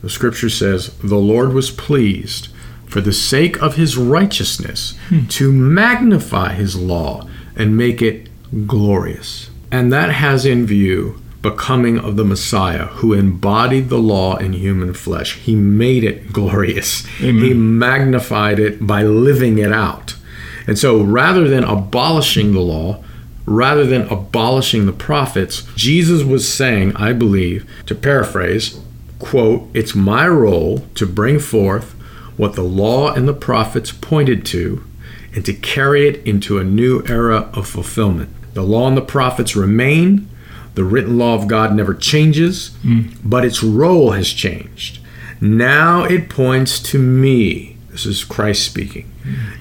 the 0.02 0.10
scripture 0.10 0.50
says, 0.50 0.96
The 0.98 1.16
Lord 1.16 1.52
was 1.52 1.70
pleased 1.70 2.48
for 2.86 3.00
the 3.00 3.12
sake 3.12 3.60
of 3.62 3.76
his 3.76 3.96
righteousness 3.96 4.96
hmm. 5.08 5.26
to 5.26 5.52
magnify 5.52 6.54
his 6.54 6.76
law 6.76 7.28
and 7.54 7.76
make 7.76 8.02
it 8.02 8.28
glorious. 8.66 9.50
And 9.70 9.92
that 9.92 10.10
has 10.10 10.44
in 10.44 10.66
view 10.66 11.20
becoming 11.40 11.98
of 11.98 12.16
the 12.16 12.24
Messiah 12.24 12.86
who 12.86 13.12
embodied 13.12 13.88
the 13.88 13.98
law 13.98 14.36
in 14.36 14.52
human 14.52 14.92
flesh. 14.92 15.36
He 15.36 15.54
made 15.54 16.02
it 16.02 16.32
glorious. 16.32 17.06
Amen. 17.20 17.44
He 17.44 17.54
magnified 17.54 18.58
it 18.58 18.84
by 18.84 19.04
living 19.04 19.58
it 19.58 19.72
out. 19.72 20.16
And 20.66 20.76
so 20.76 21.00
rather 21.00 21.46
than 21.46 21.62
abolishing 21.62 22.52
the 22.52 22.60
law, 22.60 23.04
rather 23.46 23.86
than 23.86 24.08
abolishing 24.08 24.86
the 24.86 24.92
prophets, 24.92 25.62
Jesus 25.76 26.24
was 26.24 26.52
saying, 26.52 26.94
I 26.96 27.12
believe, 27.12 27.68
to 27.86 27.94
paraphrase, 27.94 28.80
quote, 29.18 29.68
it's 29.72 29.94
my 29.94 30.26
role 30.26 30.80
to 30.96 31.06
bring 31.06 31.38
forth 31.38 31.92
what 32.36 32.54
the 32.54 32.62
law 32.62 33.12
and 33.12 33.26
the 33.26 33.34
prophets 33.34 33.92
pointed 33.92 34.44
to 34.46 34.84
and 35.34 35.44
to 35.46 35.54
carry 35.54 36.08
it 36.08 36.26
into 36.26 36.58
a 36.58 36.64
new 36.64 37.02
era 37.06 37.50
of 37.54 37.68
fulfillment. 37.68 38.30
The 38.54 38.62
law 38.62 38.88
and 38.88 38.96
the 38.96 39.02
prophets 39.02 39.54
remain. 39.54 40.28
The 40.74 40.84
written 40.84 41.16
law 41.16 41.34
of 41.34 41.46
God 41.46 41.74
never 41.74 41.94
changes, 41.94 42.74
hmm. 42.82 43.08
but 43.24 43.44
its 43.44 43.62
role 43.62 44.10
has 44.12 44.30
changed. 44.30 44.98
Now 45.40 46.04
it 46.04 46.28
points 46.28 46.80
to 46.84 46.98
me. 46.98 47.76
This 47.90 48.06
is 48.06 48.24
Christ 48.24 48.64
speaking. 48.64 49.10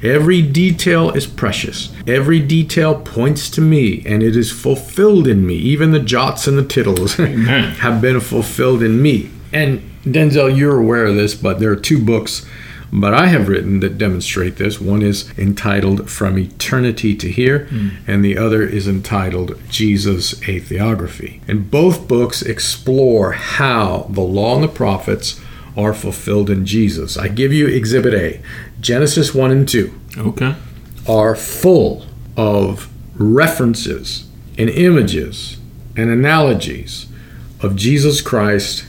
Every 0.03 0.41
detail 0.41 1.11
is 1.11 1.27
precious. 1.27 1.93
Every 2.07 2.39
detail 2.39 2.99
points 2.99 3.49
to 3.51 3.61
me, 3.61 4.03
and 4.05 4.21
it 4.21 4.35
is 4.35 4.51
fulfilled 4.51 5.27
in 5.27 5.45
me. 5.45 5.55
Even 5.55 5.91
the 5.91 5.99
jots 5.99 6.47
and 6.47 6.57
the 6.57 6.65
tittles 6.65 7.15
have 7.15 8.01
been 8.01 8.19
fulfilled 8.19 8.83
in 8.83 9.01
me. 9.01 9.31
And 9.51 9.81
Denzel, 10.03 10.55
you're 10.55 10.79
aware 10.79 11.05
of 11.05 11.15
this, 11.15 11.33
but 11.33 11.59
there 11.59 11.71
are 11.71 11.75
two 11.75 12.03
books 12.03 12.45
but 12.91 13.13
I 13.13 13.27
have 13.27 13.49
written 13.49 13.81
that 13.81 13.97
demonstrate 13.97 14.55
this. 14.55 14.79
One 14.79 15.01
is 15.01 15.31
entitled 15.37 16.09
From 16.09 16.37
Eternity 16.37 17.15
to 17.15 17.29
Here, 17.29 17.65
hmm. 17.65 17.89
and 18.07 18.23
the 18.23 18.37
other 18.37 18.63
is 18.63 18.87
entitled 18.87 19.59
Jesus 19.69 20.33
a 20.43 20.61
Theography. 20.61 21.41
And 21.47 21.69
both 21.69 22.07
books 22.07 22.41
explore 22.41 23.33
how 23.33 24.07
the 24.09 24.21
law 24.21 24.55
and 24.55 24.63
the 24.63 24.69
prophets 24.69 25.41
are 25.77 25.93
fulfilled 25.93 26.49
in 26.49 26.65
Jesus. 26.65 27.17
I 27.17 27.27
give 27.27 27.51
you 27.53 27.67
Exhibit 27.67 28.13
A 28.13 28.41
Genesis 28.79 29.33
1 29.33 29.51
and 29.51 29.67
2 29.67 29.93
Okay. 30.17 30.55
are 31.07 31.35
full 31.35 32.05
of 32.37 32.89
references 33.15 34.27
and 34.57 34.69
images 34.69 35.57
and 35.97 36.09
analogies 36.09 37.07
of 37.61 37.75
Jesus 37.75 38.21
Christ 38.21 38.85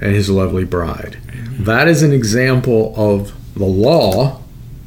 and 0.00 0.12
his 0.14 0.28
lovely 0.28 0.64
bride. 0.64 1.18
That 1.58 1.86
is 1.88 2.02
an 2.02 2.12
example 2.12 2.92
of 2.96 3.32
the 3.54 3.64
law. 3.64 4.40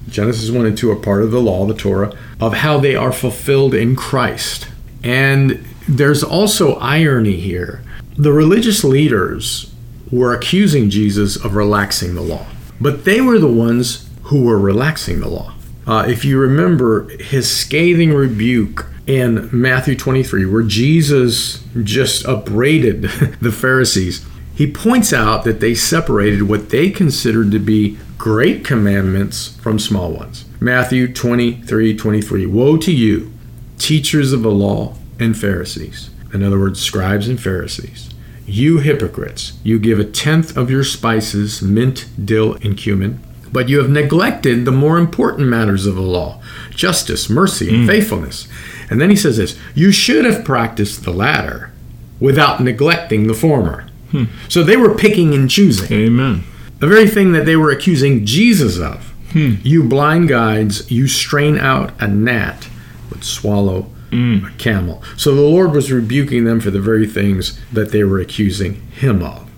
Genesis 0.10 0.50
1 0.51 0.65
and 0.65 0.77
2 0.77 0.92
are 0.92 0.96
part 0.96 1.24
of 1.24 1.32
the 1.32 1.42
law, 1.42 1.65
the 1.65 1.74
Torah, 1.74 2.13
of 2.39 2.54
how 2.56 2.77
they 2.80 2.96
are 2.96 3.12
fulfilled 3.12 3.74
in 3.74 3.96
Christ. 3.96 4.68
And 5.04 5.65
there's 5.88 6.24
also 6.24 6.75
irony 6.75 7.38
here. 7.38 7.82
The 8.18 8.32
religious 8.34 8.84
leaders 8.84 9.72
were 10.12 10.34
accusing 10.34 10.90
Jesus 10.90 11.36
of 11.36 11.56
relaxing 11.56 12.16
the 12.16 12.22
law, 12.22 12.46
but 12.80 13.06
they 13.06 13.22
were 13.22 13.40
the 13.40 13.48
ones 13.48 14.10
who 14.24 14.44
were 14.44 14.60
relaxing 14.60 15.20
the 15.20 15.28
law. 15.28 15.54
Uh, 15.88 16.06
if 16.08 16.26
you 16.26 16.40
remember 16.40 17.08
his 17.20 17.50
scathing 17.50 18.14
rebuke 18.14 18.88
in 19.06 19.50
Matthew 19.52 19.96
23, 19.96 20.46
where 20.46 20.64
Jesus 20.64 21.64
just 21.84 22.26
upbraided 22.26 23.04
the 23.42 23.52
Pharisees, 23.52 24.26
he 24.56 24.72
points 24.72 25.14
out 25.14 25.44
that 25.44 25.60
they 25.60 25.76
separated 25.76 26.44
what 26.44 26.70
they 26.70 26.90
considered 26.90 27.52
to 27.52 27.60
be 27.60 27.98
great 28.18 28.64
commandments 28.66 29.56
from 29.58 29.78
small 29.78 30.12
ones. 30.12 30.46
Matthew 30.60 31.12
23 31.12 31.96
23. 31.96 32.46
Woe 32.48 32.78
to 32.78 32.92
you, 32.92 33.32
teachers 33.78 34.32
of 34.34 34.42
the 34.42 34.50
law 34.50 34.96
and 35.20 35.38
Pharisees. 35.38 36.10
In 36.34 36.42
other 36.42 36.60
words, 36.60 36.82
scribes 36.82 37.28
and 37.28 37.40
Pharisees. 37.40 38.10
You 38.46 38.80
hypocrites, 38.80 39.54
you 39.64 39.80
give 39.80 40.00
a 40.00 40.04
tenth 40.04 40.56
of 40.56 40.70
your 40.70 40.84
spices, 40.84 41.62
mint, 41.62 42.08
dill, 42.24 42.56
and 42.56 42.78
cumin, 42.78 43.22
but 43.52 43.70
you 43.70 43.80
have 43.80 43.90
neglected 43.90 44.66
the 44.66 44.72
more 44.72 44.98
important 44.98 45.48
matters 45.48 45.86
of 45.86 45.96
the 45.96 46.02
law 46.02 46.42
justice, 46.72 47.30
mercy, 47.30 47.70
and 47.70 47.86
mm. 47.86 47.88
faithfulness. 47.88 48.48
And 48.90 49.00
then 49.02 49.10
he 49.10 49.16
says 49.16 49.38
this 49.38 49.58
You 49.74 49.92
should 49.92 50.25
have 50.25 50.46
practiced 50.46 51.04
the 51.04 51.14
latter 51.14 51.72
without 52.20 52.62
neglecting 52.62 53.28
the 53.28 53.34
former. 53.34 53.88
Hmm. 54.12 54.25
So 54.48 54.64
they 54.64 54.78
were 54.78 54.94
picking 54.94 55.34
and 55.34 55.50
choosing. 55.50 55.92
Amen. 55.92 56.44
The 56.80 56.88
very 56.88 57.08
thing 57.08 57.32
that 57.32 57.46
they 57.46 57.56
were 57.56 57.72
accusing 57.72 58.25
Jesus 58.25 58.80
of. 58.80 59.14
Hmm. 59.32 59.56
You 59.64 59.84
blind 59.84 60.30
guides, 60.30 60.90
you 60.92 61.08
strain 61.08 61.58
out 61.58 61.94
a 62.00 62.08
gnat, 62.08 62.70
but 63.10 63.24
swallow 63.24 63.90
Mm. 64.16 64.54
a 64.54 64.58
camel. 64.58 65.04
So 65.18 65.36
the 65.36 65.42
Lord 65.42 65.72
was 65.72 65.92
rebuking 65.92 66.46
them 66.46 66.60
for 66.60 66.72
the 66.72 66.80
very 66.80 67.06
things 67.06 67.60
that 67.72 67.92
they 67.92 68.04
were 68.04 68.20
accusing 68.20 68.76
him 68.92 69.22
of. 69.22 69.50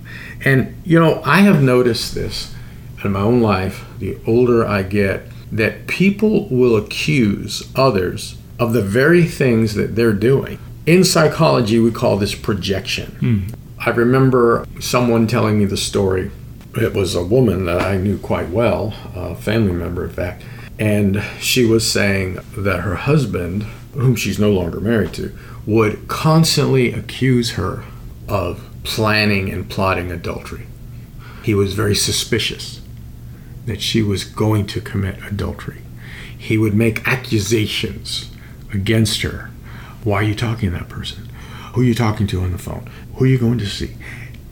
And, 0.44 0.76
you 0.84 1.00
know, 1.00 1.22
I 1.24 1.42
have 1.42 1.62
noticed 1.62 2.16
this 2.16 2.54
in 3.04 3.12
my 3.12 3.22
own 3.22 3.42
life, 3.42 3.86
the 4.00 4.18
older 4.26 4.66
I 4.66 4.84
get, 4.84 5.24
that 5.52 5.88
people 5.88 6.48
will 6.50 6.76
accuse 6.76 7.70
others 7.76 8.38
of 8.60 8.74
the 8.74 8.82
very 8.82 9.26
things 9.26 9.76
that 9.76 9.96
they're 9.96 10.14
doing. 10.14 10.60
In 10.86 11.04
psychology, 11.04 11.80
we 11.80 11.92
call 11.92 12.18
this 12.18 12.36
projection. 12.36 13.12
Hmm. 13.20 13.40
I 13.80 13.92
remember 13.92 14.66
someone 14.80 15.28
telling 15.28 15.60
me 15.60 15.66
the 15.66 15.78
story. 15.78 16.32
It 16.76 16.94
was 16.94 17.14
a 17.14 17.24
woman 17.24 17.66
that 17.66 17.82
I 17.82 17.98
knew 17.98 18.18
quite 18.18 18.50
well, 18.50 18.94
a 19.16 19.36
family 19.36 19.74
member, 19.74 20.06
in 20.06 20.12
fact, 20.12 20.44
and 20.80 21.24
she 21.40 21.66
was 21.66 21.90
saying 21.90 22.40
that 22.58 22.82
her 22.82 22.96
husband, 22.96 23.66
whom 23.98 24.16
she's 24.16 24.40
no 24.40 24.52
longer 24.52 24.80
married 24.80 25.14
to, 25.14 25.38
would 25.66 26.08
constantly 26.08 26.94
accuse 26.94 27.52
her 27.52 27.84
of 28.28 28.64
planning 28.84 29.50
and 29.50 29.70
plotting 29.70 30.12
adultery. 30.12 30.66
He 31.44 31.54
was 31.54 31.74
very 31.74 31.96
suspicious 31.96 32.82
that 33.66 33.82
she 33.82 34.02
was 34.02 34.24
going 34.24 34.66
to 34.68 34.82
commit 34.82 35.22
adultery. 35.24 35.82
He 36.38 36.58
would 36.58 36.74
make 36.74 37.08
accusations 37.08 38.32
against 38.74 39.22
her. 39.24 39.50
Why 40.04 40.18
are 40.18 40.24
you 40.24 40.36
talking 40.36 40.72
to 40.72 40.78
that 40.78 40.90
person? 40.90 41.30
Who 41.74 41.82
are 41.82 41.86
you 41.86 41.96
talking 41.96 42.28
to 42.28 42.42
on 42.42 42.52
the 42.52 42.58
phone? 42.58 42.90
Who 43.16 43.26
are 43.26 43.28
you 43.28 43.38
going 43.38 43.58
to 43.60 43.66
see? 43.66 43.96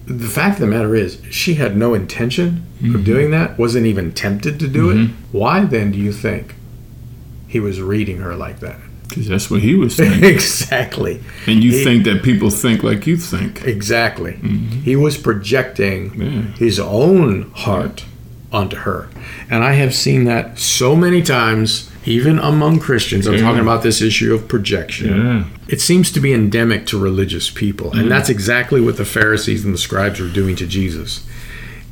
The 0.06 0.28
fact 0.28 0.56
of 0.56 0.62
the 0.62 0.68
matter 0.68 0.96
is, 0.96 1.22
she 1.32 1.56
had 1.56 1.75
no 1.75 1.94
intention 1.94 2.66
of 2.80 2.86
mm-hmm. 2.86 3.04
doing 3.04 3.32
that, 3.32 3.58
wasn't 3.58 3.88
even 3.88 4.12
tempted 4.12 4.60
to 4.60 4.68
do 4.68 4.92
it. 4.92 4.96
Mm-hmm. 4.96 5.38
Why 5.38 5.66
then 5.66 5.92
do 5.92 5.98
you 5.98 6.12
think 6.12 6.56
he 7.48 7.60
was 7.60 7.82
reading 7.82 8.18
her 8.18 8.36
like 8.36 8.60
that? 8.60 8.80
Because 9.08 9.28
that's 9.28 9.50
what 9.52 9.62
he 9.62 9.76
was 9.76 9.96
saying. 10.02 10.24
exactly. 10.24 11.22
and 11.48 11.64
you 11.64 11.72
He- 11.72 11.84
think 11.84 12.04
that 12.06 12.24
people 12.24 12.50
think 12.50 12.84
like 12.84 13.06
you 13.08 13.18
think. 13.18 13.64
Exactly. 13.66 14.34
Mm-hmm. 14.34 14.82
He 14.82 14.96
was 14.96 15.18
projecting 15.18 16.14
Yeah. 16.16 16.42
his 16.58 16.80
own 16.80 17.52
heart 17.54 18.06
unto 18.52 18.78
her. 18.78 19.10
And 19.50 19.64
I 19.64 19.74
have 19.74 19.94
seen 19.94 20.24
that 20.26 20.58
so 20.60 20.96
many 20.96 21.22
times, 21.22 21.90
even 22.06 22.40
among 22.40 22.80
Christians. 22.80 23.28
I'm 23.28 23.34
Yeah. 23.36 23.42
talking 23.42 23.62
about 23.62 23.84
this 23.84 24.02
issue 24.02 24.34
of 24.34 24.48
projection. 24.48 25.10
Yeah. 25.10 25.44
It 25.68 25.82
seems 25.82 26.12
to 26.12 26.20
be 26.20 26.32
endemic 26.34 26.86
to 26.88 26.98
religious 27.00 27.50
people. 27.50 27.92
And 27.92 28.04
mm. 28.06 28.10
that's 28.10 28.30
exactly 28.30 28.80
what 28.80 28.98
the 28.98 29.06
Pharisees 29.06 29.66
and 29.66 29.74
the 29.74 29.78
scribes 29.80 30.20
were 30.20 30.30
doing 30.30 30.56
to 30.58 30.68
Jesus. 30.68 31.26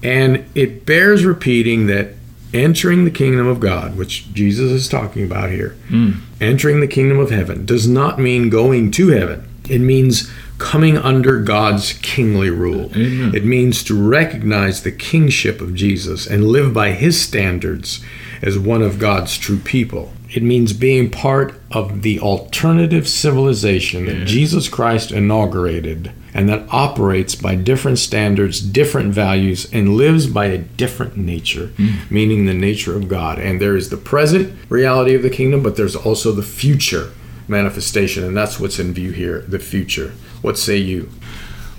And 0.02 0.46
it 0.56 0.86
bears 0.86 1.26
repeating 1.26 1.88
that 1.88 2.10
entering 2.54 3.06
the 3.06 3.12
kingdom 3.12 3.48
of 3.48 3.60
God, 3.60 3.98
which 3.98 4.32
Jesus 4.34 4.72
is 4.72 4.88
talking 4.88 5.24
about 5.24 5.50
here, 5.50 5.70
hmm. 5.88 6.12
entering 6.40 6.80
the 6.80 6.88
kingdom 6.88 7.20
of 7.20 7.32
heaven, 7.32 7.66
does 7.66 7.88
not 7.88 8.20
mean 8.20 8.50
going 8.50 8.92
to 8.92 9.10
heaven. 9.10 9.48
It 9.70 9.80
means 9.80 10.30
coming 10.58 10.98
under 10.98 11.42
God's 11.42 11.94
kingly 11.94 12.50
rule. 12.50 12.92
Amen. 12.96 13.36
It 13.36 13.46
means 13.46 13.84
to 13.86 14.10
recognize 14.10 14.84
the 14.84 14.92
kingship 14.92 15.62
of 15.62 15.76
Jesus 15.76 16.28
and 16.28 16.48
live 16.48 16.74
by 16.74 16.92
his 16.92 17.20
standards 17.20 18.04
as 18.42 18.58
one 18.58 18.82
of 18.82 19.00
God's 19.00 19.38
true 19.38 19.60
people. 19.60 20.14
It 20.34 20.42
means 20.42 20.74
being 20.74 21.12
part 21.12 21.54
of 21.72 22.02
the 22.02 22.20
alternative 22.20 23.08
civilization 23.08 24.06
that 24.08 24.26
Jesus 24.26 24.68
Christ 24.68 25.12
inaugurated 25.12 26.12
and 26.34 26.50
that 26.50 26.68
operates 26.72 27.36
by 27.36 27.54
different 27.56 28.00
standards, 28.00 28.60
different 28.60 29.14
values, 29.14 29.72
and 29.72 29.96
lives 29.96 30.26
by 30.26 30.46
a 30.46 30.58
different 30.58 31.16
nature, 31.16 31.72
meaning 32.10 32.46
the 32.46 32.54
nature 32.56 32.96
of 32.96 33.08
God. 33.08 33.38
And 33.38 33.62
there 33.62 33.76
is 33.76 33.90
the 33.90 33.98
present 33.98 34.58
reality 34.70 35.14
of 35.14 35.22
the 35.22 35.30
kingdom, 35.30 35.62
but 35.62 35.76
there's 35.76 35.96
also 35.96 36.32
the 36.32 36.42
future 36.42 37.12
manifestation, 37.48 38.24
and 38.24 38.36
that's 38.36 38.60
what's 38.60 38.80
in 38.80 38.94
view 38.94 39.12
here 39.12 39.42
the 39.42 39.60
future. 39.60 40.14
What 40.42 40.58
say 40.58 40.78
you? 40.78 41.12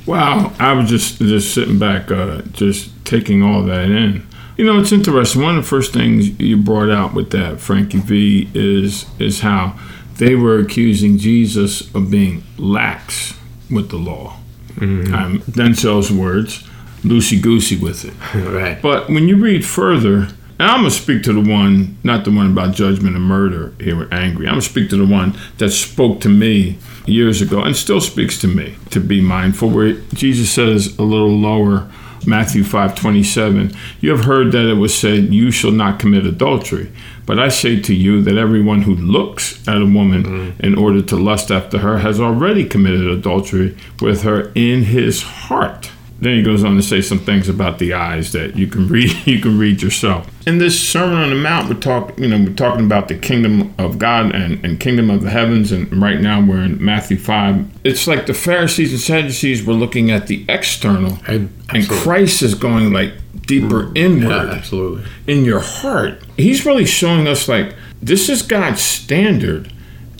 Wow, 0.06 0.52
I 0.58 0.72
was 0.74 0.88
just 0.88 1.18
just 1.18 1.54
sitting 1.54 1.78
back, 1.78 2.10
uh, 2.10 2.42
just 2.52 3.04
taking 3.04 3.42
all 3.42 3.62
that 3.64 3.90
in. 3.90 4.26
You 4.56 4.64
know, 4.64 4.78
it's 4.78 4.92
interesting. 4.92 5.42
One 5.42 5.56
of 5.56 5.64
the 5.64 5.68
first 5.68 5.92
things 5.92 6.38
you 6.38 6.56
brought 6.56 6.90
out 6.90 7.14
with 7.14 7.30
that 7.30 7.60
Frankie 7.60 7.98
V 7.98 8.50
is 8.54 9.06
is 9.18 9.40
how 9.40 9.78
they 10.16 10.34
were 10.34 10.58
accusing 10.58 11.18
Jesus 11.18 11.92
of 11.94 12.10
being 12.10 12.44
lax 12.56 13.34
with 13.70 13.90
the 13.90 13.96
law. 13.96 14.38
Um, 14.80 15.40
Denzel's 15.50 16.10
words, 16.10 16.62
loosey 17.02 17.40
goosey 17.40 17.76
with 17.76 18.04
it. 18.04 18.14
right. 18.34 18.80
But 18.80 19.08
when 19.08 19.28
you 19.28 19.36
read 19.36 19.64
further, 19.64 20.28
and 20.58 20.70
I'm 20.70 20.78
gonna 20.78 20.90
speak 20.90 21.22
to 21.24 21.32
the 21.32 21.48
one, 21.48 21.98
not 22.04 22.24
the 22.24 22.30
one 22.30 22.52
about 22.52 22.74
judgment 22.74 23.16
and 23.16 23.24
murder 23.24 23.74
here 23.80 23.96
with 23.96 24.12
angry. 24.12 24.46
I'm 24.46 24.52
gonna 24.52 24.62
speak 24.62 24.90
to 24.90 24.96
the 24.96 25.06
one 25.06 25.36
that 25.58 25.70
spoke 25.70 26.20
to 26.20 26.28
me 26.28 26.78
years 27.06 27.42
ago 27.42 27.62
and 27.62 27.76
still 27.76 28.00
speaks 28.00 28.40
to 28.40 28.48
me 28.48 28.76
to 28.90 29.00
be 29.00 29.20
mindful. 29.20 29.68
Where 29.70 29.94
Jesus 30.14 30.50
says 30.50 30.96
a 30.98 31.02
little 31.02 31.36
lower, 31.36 31.90
Matthew 32.26 32.62
5:27, 32.62 33.74
you 34.00 34.10
have 34.10 34.24
heard 34.24 34.52
that 34.52 34.68
it 34.68 34.76
was 34.76 34.94
said, 34.94 35.32
"You 35.32 35.50
shall 35.50 35.72
not 35.72 35.98
commit 35.98 36.26
adultery." 36.26 36.88
But 37.26 37.38
I 37.38 37.48
say 37.48 37.80
to 37.80 37.94
you 37.94 38.20
that 38.22 38.36
everyone 38.36 38.82
who 38.82 38.94
looks 38.94 39.66
at 39.66 39.80
a 39.80 39.86
woman 39.86 40.24
mm. 40.24 40.60
in 40.60 40.74
order 40.74 41.00
to 41.02 41.16
lust 41.16 41.50
after 41.50 41.78
her 41.78 41.98
has 41.98 42.20
already 42.20 42.64
committed 42.64 43.06
adultery 43.06 43.74
with 44.00 44.22
her 44.22 44.50
in 44.54 44.84
his 44.84 45.22
heart. 45.22 45.90
Then 46.20 46.36
he 46.36 46.42
goes 46.42 46.62
on 46.62 46.76
to 46.76 46.82
say 46.82 47.00
some 47.00 47.18
things 47.18 47.48
about 47.48 47.78
the 47.78 47.92
eyes 47.92 48.32
that 48.32 48.56
you 48.56 48.66
can 48.66 48.88
read 48.88 49.10
you 49.26 49.40
can 49.40 49.58
read 49.58 49.82
yourself. 49.82 50.30
In 50.46 50.58
this 50.58 50.78
Sermon 50.78 51.16
on 51.16 51.30
the 51.30 51.36
Mount, 51.36 51.68
we're 51.68 51.80
talking 51.80 52.22
you 52.22 52.30
know 52.30 52.38
we're 52.38 52.54
talking 52.54 52.86
about 52.86 53.08
the 53.08 53.16
kingdom 53.16 53.74
of 53.78 53.98
God 53.98 54.34
and, 54.34 54.64
and 54.64 54.78
kingdom 54.78 55.10
of 55.10 55.22
the 55.22 55.30
heavens, 55.30 55.72
and 55.72 56.00
right 56.00 56.20
now 56.20 56.40
we're 56.40 56.62
in 56.62 56.82
Matthew 56.82 57.18
five. 57.18 57.66
It's 57.84 58.06
like 58.06 58.26
the 58.26 58.34
Pharisees 58.34 58.92
and 58.92 59.00
Sadducees 59.00 59.64
were 59.64 59.74
looking 59.74 60.10
at 60.10 60.26
the 60.26 60.44
external, 60.48 61.18
And- 61.26 61.50
and. 61.70 61.88
Christ 61.88 62.42
is 62.42 62.54
going 62.54 62.92
like 62.92 63.12
deeper 63.46 63.84
mm. 63.84 63.96
Yeah, 63.96 64.04
inward 64.04 64.50
absolutely. 64.50 65.04
in 65.26 65.44
your 65.44 65.60
heart. 65.60 66.22
He's 66.36 66.64
really 66.64 66.86
showing 66.86 67.26
us 67.26 67.48
like 67.48 67.74
this 68.02 68.28
is 68.28 68.42
God's 68.42 68.82
standard, 68.82 69.72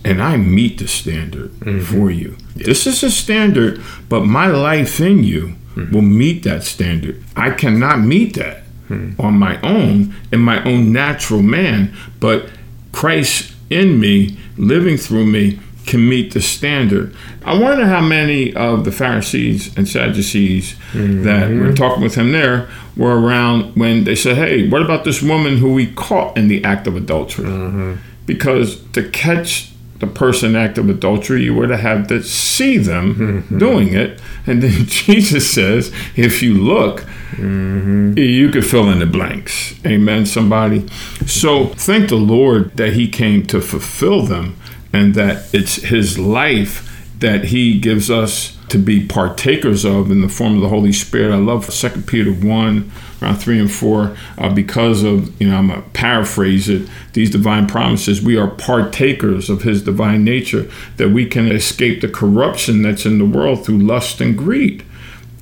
and 0.04 0.22
I 0.22 0.36
meet 0.36 0.78
the 0.78 0.88
standard 0.88 1.50
mm-hmm. 1.60 1.80
for 1.80 2.10
you. 2.10 2.36
This 2.56 2.86
is 2.86 3.02
a 3.02 3.10
standard, 3.10 3.82
but 4.08 4.24
my 4.24 4.46
life 4.46 5.00
in 5.00 5.24
you 5.24 5.56
will 5.76 6.02
meet 6.02 6.42
that 6.44 6.62
standard. 6.64 7.22
I 7.36 7.50
cannot 7.50 8.00
meet 8.00 8.34
that 8.34 8.62
hmm. 8.88 9.12
on 9.18 9.34
my 9.38 9.60
own 9.62 10.14
in 10.32 10.40
my 10.40 10.62
own 10.64 10.92
natural 10.92 11.42
man, 11.42 11.94
but 12.20 12.48
Christ 12.92 13.52
in 13.70 13.98
me, 13.98 14.38
living 14.56 14.96
through 14.96 15.26
me, 15.26 15.58
can 15.86 16.08
meet 16.08 16.32
the 16.32 16.40
standard. 16.40 17.14
I 17.44 17.58
wonder 17.58 17.86
how 17.86 18.00
many 18.00 18.54
of 18.54 18.84
the 18.84 18.92
Pharisees 18.92 19.76
and 19.76 19.86
Sadducees 19.86 20.72
hmm. 20.92 21.22
that 21.24 21.50
were 21.50 21.72
talking 21.72 22.02
with 22.02 22.14
him 22.14 22.32
there 22.32 22.68
were 22.96 23.20
around 23.20 23.76
when 23.76 24.04
they 24.04 24.14
said, 24.14 24.36
Hey, 24.36 24.68
what 24.68 24.82
about 24.82 25.04
this 25.04 25.22
woman 25.22 25.58
who 25.58 25.72
we 25.72 25.92
caught 25.92 26.36
in 26.36 26.48
the 26.48 26.64
act 26.64 26.86
of 26.86 26.96
adultery? 26.96 27.46
Uh-huh. 27.46 27.96
Because 28.26 28.82
to 28.92 29.08
catch 29.10 29.70
the 30.04 30.12
person 30.12 30.54
act 30.54 30.78
of 30.78 30.88
adultery, 30.88 31.44
you 31.44 31.54
would 31.54 31.70
have 31.70 32.06
to 32.08 32.22
see 32.22 32.76
them 32.76 33.14
mm-hmm. 33.14 33.58
doing 33.58 33.94
it. 33.94 34.20
And 34.46 34.62
then 34.62 34.84
Jesus 34.86 35.52
says, 35.52 35.92
if 36.16 36.42
you 36.42 36.54
look, 36.54 37.00
mm-hmm. 37.32 38.18
you 38.18 38.50
could 38.50 38.66
fill 38.66 38.90
in 38.90 38.98
the 38.98 39.06
blanks. 39.06 39.74
Amen, 39.86 40.26
somebody. 40.26 40.86
So 41.26 41.66
thank 41.68 42.08
the 42.08 42.16
Lord 42.16 42.76
that 42.76 42.92
He 42.92 43.08
came 43.08 43.46
to 43.46 43.60
fulfill 43.60 44.22
them 44.22 44.56
and 44.92 45.14
that 45.14 45.52
it's 45.54 45.76
His 45.76 46.18
life 46.18 46.90
that 47.20 47.46
He 47.46 47.78
gives 47.80 48.10
us 48.10 48.58
to 48.68 48.78
be 48.78 49.06
partakers 49.06 49.84
of 49.84 50.10
in 50.10 50.20
the 50.20 50.28
form 50.28 50.56
of 50.56 50.60
the 50.60 50.68
Holy 50.68 50.92
Spirit. 50.92 51.32
I 51.32 51.38
love 51.38 51.68
2 51.68 52.02
Peter 52.02 52.32
1, 52.32 52.90
around 53.24 53.36
3 53.36 53.60
and 53.60 53.72
4, 53.72 54.16
uh, 54.38 54.54
because 54.54 55.02
of, 55.02 55.40
you 55.40 55.48
know, 55.48 55.56
I'm 55.56 55.68
going 55.68 55.82
to 55.82 55.88
paraphrase 55.90 56.68
it, 56.68 56.88
these 57.14 57.30
divine 57.30 57.66
promises. 57.66 58.22
We 58.22 58.36
are 58.36 58.48
partakers 58.48 59.50
of 59.50 59.62
His 59.62 59.82
divine 59.82 60.24
nature, 60.24 60.70
that 60.96 61.10
we 61.10 61.26
can 61.26 61.50
escape 61.50 62.00
the 62.00 62.08
corruption 62.08 62.82
that's 62.82 63.06
in 63.06 63.18
the 63.18 63.24
world 63.24 63.64
through 63.64 63.78
lust 63.78 64.20
and 64.20 64.36
greed. 64.36 64.84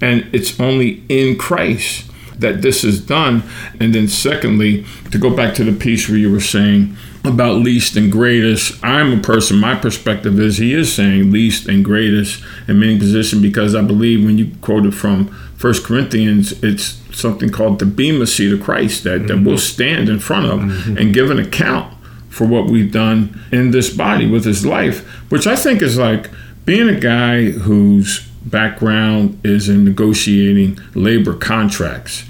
And 0.00 0.28
it's 0.32 0.58
only 0.58 1.02
in 1.08 1.38
Christ 1.38 2.10
that 2.38 2.62
this 2.62 2.84
is 2.84 3.04
done. 3.04 3.42
And 3.80 3.94
then, 3.94 4.08
secondly, 4.08 4.84
to 5.10 5.18
go 5.18 5.34
back 5.34 5.54
to 5.56 5.64
the 5.64 5.72
piece 5.72 6.08
where 6.08 6.18
you 6.18 6.30
were 6.30 6.40
saying 6.40 6.96
about 7.24 7.58
least 7.58 7.96
and 7.96 8.10
greatest, 8.10 8.82
I'm 8.84 9.18
a 9.18 9.22
person, 9.22 9.58
my 9.58 9.76
perspective 9.76 10.40
is 10.40 10.58
he 10.58 10.74
is 10.74 10.92
saying 10.92 11.30
least 11.30 11.68
and 11.68 11.84
greatest 11.84 12.42
in 12.66 12.80
many 12.80 12.98
position 12.98 13.40
because 13.40 13.74
I 13.74 13.82
believe 13.82 14.24
when 14.24 14.38
you 14.38 14.50
quoted 14.60 14.94
from 14.94 15.34
First 15.62 15.84
Corinthians, 15.84 16.60
it's 16.64 17.00
something 17.16 17.48
called 17.48 17.78
the 17.78 17.86
bema 17.86 18.26
seat 18.26 18.52
of 18.52 18.60
Christ 18.60 19.04
that, 19.04 19.28
that 19.28 19.36
we'll 19.36 19.54
mm-hmm. 19.54 19.56
stand 19.58 20.08
in 20.08 20.18
front 20.18 20.46
of 20.46 20.58
mm-hmm. 20.58 20.98
and 20.98 21.14
give 21.14 21.30
an 21.30 21.38
account 21.38 21.96
for 22.28 22.48
what 22.48 22.66
we've 22.66 22.90
done 22.90 23.40
in 23.52 23.70
this 23.70 23.88
body 23.96 24.28
with 24.28 24.44
his 24.44 24.66
life, 24.66 25.06
which 25.30 25.46
I 25.46 25.54
think 25.54 25.80
is 25.80 25.96
like 25.96 26.30
being 26.64 26.88
a 26.88 26.98
guy 26.98 27.52
whose 27.52 28.26
background 28.44 29.40
is 29.46 29.68
in 29.68 29.84
negotiating 29.84 30.80
labor 30.96 31.36
contracts. 31.36 32.24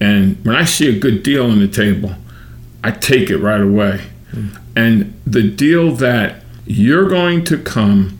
And 0.00 0.36
when 0.44 0.54
I 0.54 0.64
see 0.64 0.88
a 0.88 0.96
good 0.96 1.24
deal 1.24 1.50
on 1.50 1.58
the 1.58 1.66
table, 1.66 2.14
I 2.84 2.92
take 2.92 3.30
it 3.30 3.38
right 3.38 3.62
away. 3.62 4.02
Mm. 4.30 4.60
And 4.76 5.20
the 5.26 5.42
deal 5.42 5.90
that 5.96 6.44
you're 6.66 7.08
going 7.08 7.42
to 7.46 7.58
come 7.58 8.16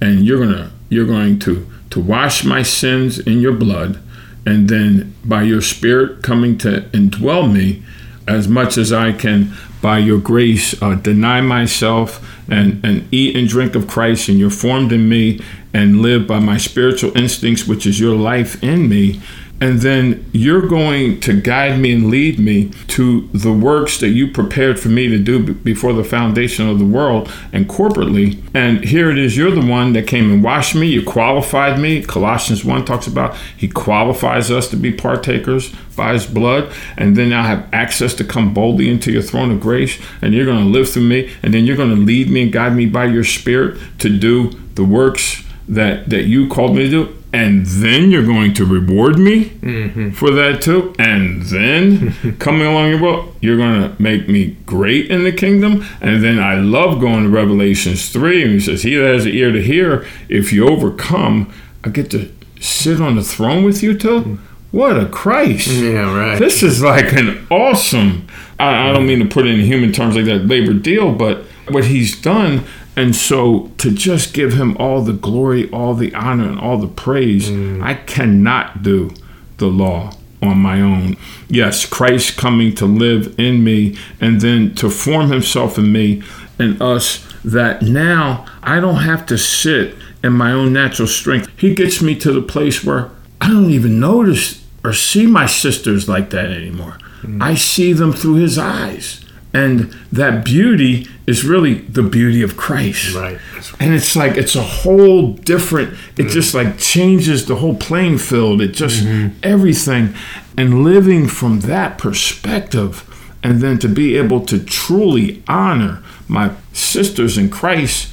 and 0.00 0.24
you're 0.24 0.38
gonna 0.38 0.70
you're 0.88 1.04
going 1.04 1.38
to 1.40 1.70
to 1.90 2.00
wash 2.00 2.44
my 2.44 2.62
sins 2.62 3.18
in 3.18 3.40
your 3.40 3.52
blood, 3.52 4.00
and 4.46 4.68
then 4.68 5.14
by 5.24 5.42
your 5.42 5.60
spirit 5.60 6.22
coming 6.22 6.56
to 6.58 6.82
indwell 6.92 7.52
me, 7.52 7.82
as 8.26 8.48
much 8.48 8.78
as 8.78 8.92
I 8.92 9.12
can 9.12 9.52
by 9.82 9.98
your 9.98 10.18
grace 10.18 10.80
uh, 10.82 10.94
deny 10.94 11.40
myself 11.40 12.26
and, 12.48 12.84
and 12.84 13.06
eat 13.12 13.36
and 13.36 13.48
drink 13.48 13.74
of 13.74 13.86
Christ, 13.86 14.28
and 14.28 14.38
you're 14.38 14.50
formed 14.50 14.92
in 14.92 15.08
me 15.08 15.40
and 15.74 16.00
live 16.00 16.26
by 16.26 16.38
my 16.38 16.56
spiritual 16.56 17.16
instincts, 17.16 17.66
which 17.66 17.86
is 17.86 18.00
your 18.00 18.16
life 18.16 18.62
in 18.62 18.88
me. 18.88 19.20
And 19.60 19.80
then 19.80 20.28
you're 20.32 20.66
going 20.66 21.20
to 21.20 21.40
guide 21.40 21.80
me 21.80 21.92
and 21.92 22.10
lead 22.10 22.38
me 22.38 22.70
to 22.88 23.28
the 23.32 23.52
works 23.52 23.98
that 24.00 24.10
you 24.10 24.30
prepared 24.30 24.78
for 24.78 24.88
me 24.88 25.08
to 25.08 25.18
do 25.18 25.42
b- 25.42 25.52
before 25.52 25.94
the 25.94 26.04
foundation 26.04 26.68
of 26.68 26.78
the 26.78 26.84
world 26.84 27.32
and 27.52 27.66
corporately. 27.66 28.42
And 28.52 28.84
here 28.84 29.10
it 29.10 29.16
is, 29.16 29.36
you're 29.36 29.50
the 29.50 29.64
one 29.64 29.94
that 29.94 30.06
came 30.06 30.30
and 30.30 30.44
washed 30.44 30.74
me, 30.74 30.88
you 30.88 31.02
qualified 31.02 31.78
me. 31.78 32.02
Colossians 32.02 32.64
1 32.64 32.84
talks 32.84 33.06
about 33.06 33.34
he 33.56 33.66
qualifies 33.66 34.50
us 34.50 34.68
to 34.70 34.76
be 34.76 34.92
partakers 34.92 35.72
by 35.96 36.12
his 36.12 36.26
blood. 36.26 36.70
And 36.98 37.16
then 37.16 37.32
I 37.32 37.46
have 37.46 37.66
access 37.72 38.12
to 38.14 38.24
come 38.24 38.52
boldly 38.52 38.90
into 38.90 39.10
your 39.10 39.22
throne 39.22 39.50
of 39.50 39.60
grace. 39.60 39.98
And 40.20 40.34
you're 40.34 40.44
going 40.46 40.64
to 40.64 40.70
live 40.70 40.90
through 40.90 41.08
me. 41.08 41.32
And 41.42 41.54
then 41.54 41.64
you're 41.64 41.76
going 41.76 41.94
to 41.94 41.96
lead 41.96 42.28
me 42.28 42.42
and 42.42 42.52
guide 42.52 42.74
me 42.74 42.84
by 42.84 43.06
your 43.06 43.24
spirit 43.24 43.80
to 44.00 44.10
do 44.10 44.50
the 44.74 44.84
works 44.84 45.42
that, 45.66 46.10
that 46.10 46.24
you 46.24 46.48
called 46.48 46.76
me 46.76 46.84
to 46.84 46.90
do 46.90 47.16
and 47.36 47.66
then 47.66 48.10
you're 48.10 48.24
going 48.24 48.54
to 48.54 48.64
reward 48.64 49.18
me 49.18 49.50
mm-hmm. 49.50 50.10
for 50.12 50.30
that 50.30 50.62
too. 50.62 50.94
And 50.98 51.42
then 51.42 52.36
coming 52.38 52.66
along 52.66 52.88
your 52.88 52.98
book, 52.98 53.34
you're 53.42 53.58
going 53.58 53.82
to 53.82 54.02
make 54.02 54.26
me 54.26 54.56
great 54.64 55.10
in 55.10 55.22
the 55.22 55.32
kingdom. 55.32 55.84
And 56.00 56.24
then 56.24 56.38
I 56.38 56.54
love 56.54 56.98
going 56.98 57.24
to 57.24 57.28
Revelations 57.28 58.08
3, 58.08 58.42
and 58.42 58.50
he 58.52 58.60
says, 58.60 58.84
He 58.84 58.94
that 58.94 59.12
has 59.12 59.26
an 59.26 59.32
ear 59.32 59.52
to 59.52 59.62
hear, 59.62 60.06
if 60.30 60.50
you 60.50 60.66
overcome, 60.66 61.52
I 61.84 61.90
get 61.90 62.10
to 62.12 62.32
sit 62.58 63.02
on 63.02 63.16
the 63.16 63.22
throne 63.22 63.64
with 63.64 63.82
you 63.82 63.98
too. 63.98 64.22
Mm. 64.22 64.38
what 64.70 64.98
a 64.98 65.04
Christ. 65.06 65.68
Yeah, 65.68 66.16
right. 66.16 66.38
This 66.38 66.62
is 66.62 66.82
like 66.82 67.12
an 67.12 67.46
awesome, 67.50 68.28
I, 68.58 68.88
I 68.88 68.92
don't 68.94 69.06
mean 69.06 69.18
to 69.18 69.28
put 69.28 69.46
it 69.46 69.58
in 69.58 69.60
human 69.60 69.92
terms 69.92 70.16
like 70.16 70.24
that 70.24 70.46
labor 70.46 70.72
deal, 70.72 71.12
but 71.12 71.44
what 71.68 71.84
he's 71.84 72.18
done. 72.18 72.64
And 72.96 73.14
so 73.14 73.70
to 73.78 73.90
just 73.90 74.32
give 74.32 74.54
him 74.54 74.76
all 74.78 75.02
the 75.02 75.12
glory, 75.12 75.70
all 75.70 75.94
the 75.94 76.14
honor, 76.14 76.48
and 76.48 76.58
all 76.58 76.78
the 76.78 76.88
praise, 76.88 77.50
mm. 77.50 77.82
I 77.82 77.94
cannot 77.94 78.82
do 78.82 79.10
the 79.58 79.66
law 79.66 80.14
on 80.42 80.58
my 80.58 80.80
own. 80.80 81.16
Yes, 81.48 81.84
Christ 81.84 82.36
coming 82.36 82.74
to 82.76 82.86
live 82.86 83.38
in 83.38 83.62
me 83.62 83.98
and 84.20 84.40
then 84.40 84.74
to 84.76 84.90
form 84.90 85.30
himself 85.30 85.78
in 85.78 85.92
me 85.92 86.22
and 86.58 86.80
us 86.80 87.26
that 87.44 87.82
now 87.82 88.46
I 88.62 88.80
don't 88.80 89.02
have 89.02 89.26
to 89.26 89.38
sit 89.38 89.94
in 90.24 90.32
my 90.32 90.52
own 90.52 90.72
natural 90.72 91.08
strength. 91.08 91.50
He 91.56 91.74
gets 91.74 92.02
me 92.02 92.14
to 92.16 92.32
the 92.32 92.42
place 92.42 92.82
where 92.82 93.10
I 93.40 93.48
don't 93.48 93.70
even 93.70 94.00
notice 94.00 94.64
or 94.82 94.92
see 94.92 95.26
my 95.26 95.46
sisters 95.46 96.08
like 96.08 96.30
that 96.30 96.50
anymore. 96.50 96.98
Mm. 97.22 97.42
I 97.42 97.54
see 97.54 97.92
them 97.92 98.12
through 98.12 98.36
his 98.36 98.58
eyes. 98.58 99.24
And 99.56 99.94
that 100.12 100.44
beauty 100.44 101.08
is 101.26 101.44
really 101.44 101.74
the 101.74 102.02
beauty 102.02 102.42
of 102.42 102.56
Christ. 102.56 103.14
Right. 103.14 103.38
And 103.80 103.94
it's 103.94 104.14
like 104.14 104.36
it's 104.36 104.54
a 104.54 104.62
whole 104.62 105.32
different 105.32 105.94
it 106.16 106.26
mm. 106.26 106.30
just 106.30 106.54
like 106.54 106.78
changes 106.78 107.46
the 107.46 107.56
whole 107.56 107.76
playing 107.76 108.18
field. 108.18 108.60
It 108.60 108.72
just 108.72 109.04
mm-hmm. 109.04 109.38
everything. 109.42 110.14
And 110.58 110.84
living 110.84 111.26
from 111.28 111.60
that 111.60 111.98
perspective 111.98 113.02
and 113.42 113.60
then 113.60 113.78
to 113.78 113.88
be 113.88 114.16
able 114.16 114.44
to 114.46 114.58
truly 114.62 115.42
honor 115.46 116.02
my 116.28 116.50
sisters 116.72 117.38
in 117.38 117.50
Christ 117.50 118.12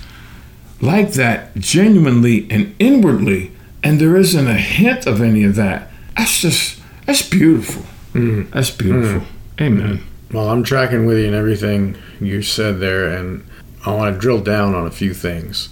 like 0.81 1.13
that 1.13 1.55
genuinely 1.55 2.45
and 2.51 2.75
inwardly 2.77 3.51
and 3.81 3.99
there 3.99 4.15
isn't 4.15 4.47
a 4.47 4.57
hint 4.57 5.07
of 5.07 5.21
any 5.21 5.43
of 5.43 5.55
that 5.55 5.89
that's 6.15 6.41
just 6.41 6.79
that's 7.05 7.27
beautiful 7.27 7.83
mm. 8.13 8.49
that's 8.51 8.69
beautiful 8.69 9.21
mm. 9.21 9.61
amen 9.61 10.03
Well, 10.33 10.49
I'm 10.49 10.63
tracking 10.63 11.05
with 11.05 11.19
you 11.19 11.25
in 11.25 11.33
everything 11.33 11.95
you 12.19 12.41
said 12.41 12.79
there, 12.79 13.07
and 13.07 13.45
I 13.85 13.93
want 13.93 14.13
to 14.13 14.19
drill 14.19 14.41
down 14.41 14.73
on 14.73 14.87
a 14.87 14.91
few 14.91 15.13
things. 15.13 15.69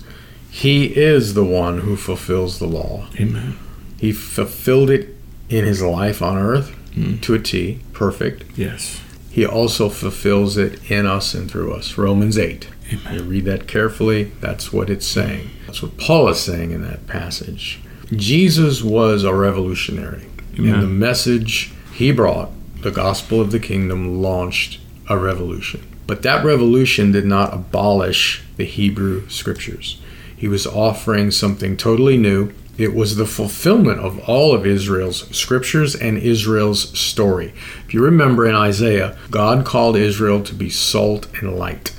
He 0.52 0.98
is 0.98 1.34
the 1.34 1.46
one 1.46 1.80
who 1.80 1.96
fulfills 1.96 2.60
the 2.60 2.68
law. 2.68 3.08
amen 3.20 3.58
He 3.98 4.12
fulfilled 4.12 4.90
it 4.90 5.16
in 5.50 5.66
his 5.66 5.82
life 5.82 6.22
on 6.22 6.38
earth 6.38 6.70
hmm. 6.94 7.18
to 7.18 7.34
a 7.34 7.40
T, 7.40 7.80
perfect. 7.94 8.58
yes 8.58 9.02
He 9.32 9.46
also 9.46 9.90
fulfills 9.90 10.58
it 10.58 10.92
in 10.92 11.06
us 11.06 11.34
and 11.34 11.50
through 11.50 11.74
us. 11.74 11.98
Romans 11.98 12.38
8. 12.38 12.68
You 13.12 13.24
read 13.24 13.46
that 13.46 13.68
carefully, 13.68 14.26
that's 14.42 14.74
what 14.74 14.90
it's 14.90 15.08
saying. 15.08 15.50
That's 15.66 15.82
what 15.82 15.98
Paul 15.98 16.28
is 16.28 16.42
saying 16.42 16.72
in 16.72 16.82
that 16.84 17.08
passage. 17.08 17.80
Jesus 18.12 18.84
was 18.84 19.24
a 19.24 19.34
revolutionary. 19.34 20.28
Amen. 20.60 20.74
And 20.74 20.84
the 20.84 20.88
message 20.88 21.72
he 21.94 22.12
brought, 22.12 22.50
the 22.82 22.92
gospel 22.92 23.42
of 23.42 23.52
the 23.52 23.60
kingdom, 23.60 24.22
launched 24.22 24.80
a 25.10 25.18
revolution. 25.18 25.86
But 26.08 26.24
that 26.24 26.44
revolution 26.44 27.12
did 27.12 27.26
not 27.26 27.54
abolish 27.54 28.44
the 28.58 28.66
Hebrew 28.66 29.28
scriptures. 29.30 30.02
He 30.36 30.48
was 30.48 30.66
offering 30.68 31.32
something 31.32 31.78
totally 31.78 32.18
new. 32.18 32.54
It 32.78 32.96
was 32.96 33.16
the 33.16 33.28
fulfillment 33.28 34.00
of 34.00 34.20
all 34.28 34.54
of 34.54 34.66
Israel's 34.66 35.28
scriptures 35.36 35.96
and 35.96 36.18
Israel's 36.18 36.98
story. 36.98 37.54
If 37.86 37.94
you 37.94 38.04
remember 38.04 38.48
in 38.48 38.56
Isaiah, 38.56 39.18
God 39.30 39.66
called 39.66 39.96
Israel 39.96 40.42
to 40.44 40.56
be 40.56 40.70
salt 40.70 41.28
and 41.40 41.56
light. 41.56 41.96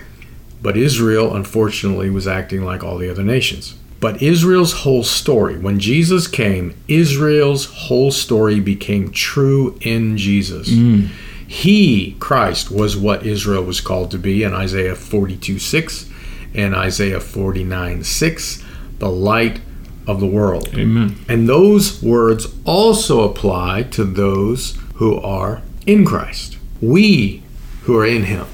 But 0.60 0.76
Israel, 0.76 1.34
unfortunately, 1.34 2.10
was 2.10 2.26
acting 2.26 2.64
like 2.64 2.82
all 2.82 2.98
the 2.98 3.10
other 3.10 3.22
nations. 3.22 3.76
But 4.02 4.20
Israel's 4.20 4.72
whole 4.72 5.04
story, 5.04 5.56
when 5.56 5.78
Jesus 5.78 6.26
came, 6.26 6.74
Israel's 6.88 7.66
whole 7.66 8.10
story 8.10 8.58
became 8.58 9.12
true 9.12 9.78
in 9.80 10.16
Jesus. 10.16 10.70
Mm. 10.70 11.06
He, 11.46 12.16
Christ, 12.18 12.68
was 12.68 12.96
what 12.96 13.24
Israel 13.24 13.62
was 13.62 13.80
called 13.80 14.10
to 14.10 14.18
be 14.18 14.42
in 14.42 14.54
Isaiah 14.54 14.96
42 14.96 15.60
6 15.60 16.10
and 16.52 16.74
Isaiah 16.74 17.20
49 17.20 18.02
6, 18.02 18.64
the 18.98 19.08
light 19.08 19.60
of 20.08 20.18
the 20.18 20.26
world. 20.26 20.70
amen 20.74 21.14
And 21.28 21.48
those 21.48 22.02
words 22.02 22.48
also 22.64 23.22
apply 23.22 23.84
to 23.92 24.02
those 24.02 24.76
who 24.94 25.14
are 25.20 25.62
in 25.86 26.04
Christ. 26.04 26.58
We 26.80 27.44
who 27.82 27.96
are 27.96 28.06
in 28.06 28.24
Him, 28.24 28.46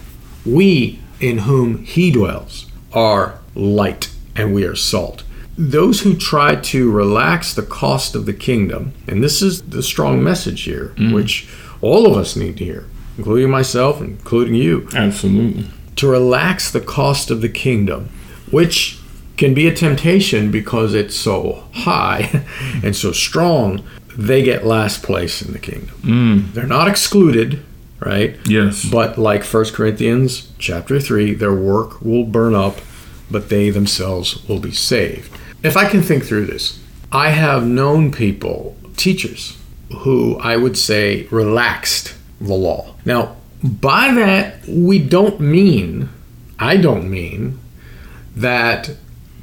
we 0.44 1.00
in 1.20 1.38
whom 1.38 1.84
He 1.84 2.11
dwells, 2.11 2.66
are 2.92 3.38
light 3.54 4.11
and 4.37 4.52
we 4.52 4.64
are 4.64 4.76
salt. 4.76 5.24
Those 5.59 6.03
who 6.03 6.14
try 6.14 6.55
to 6.55 6.90
relax 6.90 7.53
the 7.53 7.62
cost 7.62 8.14
of 8.14 8.27
the 8.27 8.33
kingdom, 8.33 8.94
and 9.09 9.23
this 9.23 9.42
is 9.42 9.61
the 9.62 9.83
strong 9.83 10.21
mm. 10.21 10.23
message 10.23 10.62
here, 10.62 10.94
mm. 10.97 11.12
which 11.12 11.49
all 11.81 12.07
of 12.07 12.16
us 12.16 12.37
need 12.37 12.57
to 12.59 12.64
hear, 12.64 12.87
including 13.16 13.51
myself, 13.51 14.01
including 14.01 14.55
you, 14.55 14.88
absolutely 14.94 15.66
to 15.99 16.07
relax 16.07 16.71
the 16.71 16.81
cost 16.81 17.29
of 17.29 17.40
the 17.40 17.49
kingdom, 17.49 18.09
which 18.53 19.01
can 19.37 19.53
be 19.53 19.66
a 19.66 19.75
temptation 19.75 20.51
because 20.51 20.94
it's 20.94 21.16
so 21.16 21.64
high 21.73 22.44
and 22.85 22.94
so 22.94 23.11
strong, 23.11 23.85
they 24.16 24.42
get 24.42 24.64
last 24.64 25.03
place 25.03 25.42
in 25.42 25.53
the 25.53 25.59
kingdom. 25.59 25.97
Mm. 26.03 26.53
They're 26.53 26.66
not 26.66 26.87
excluded, 26.87 27.64
right? 27.99 28.37
yes 28.47 28.88
But 28.88 29.18
like 29.18 29.44
1 29.44 29.64
Corinthians 29.73 30.53
chapter 30.59 31.01
3, 31.01 31.35
their 31.35 31.55
work 31.55 32.01
will 32.01 32.25
burn 32.25 32.55
up, 32.55 32.79
but 33.29 33.49
they 33.49 33.71
themselves 33.71 34.49
will 34.49 34.61
be 34.61 34.73
saved. 34.73 35.37
If 35.62 35.77
I 35.77 35.88
can 35.88 36.03
think 36.03 36.25
through 36.25 36.47
this, 36.47 36.81
I 37.11 37.31
have 37.31 37.66
known 37.66 38.12
people, 38.12 38.77
teachers, 38.97 39.57
who 39.99 40.38
I 40.38 40.57
would 40.57 40.77
say 40.77 41.27
relaxed 41.31 42.14
the 42.40 42.55
law. 42.55 42.94
Now, 43.05 43.37
by 43.62 44.12
that, 44.12 44.66
we 44.68 44.99
don't 44.99 45.40
mean, 45.40 46.11
I 46.59 46.77
don't 46.77 47.11
mean, 47.11 47.59
that 48.37 48.90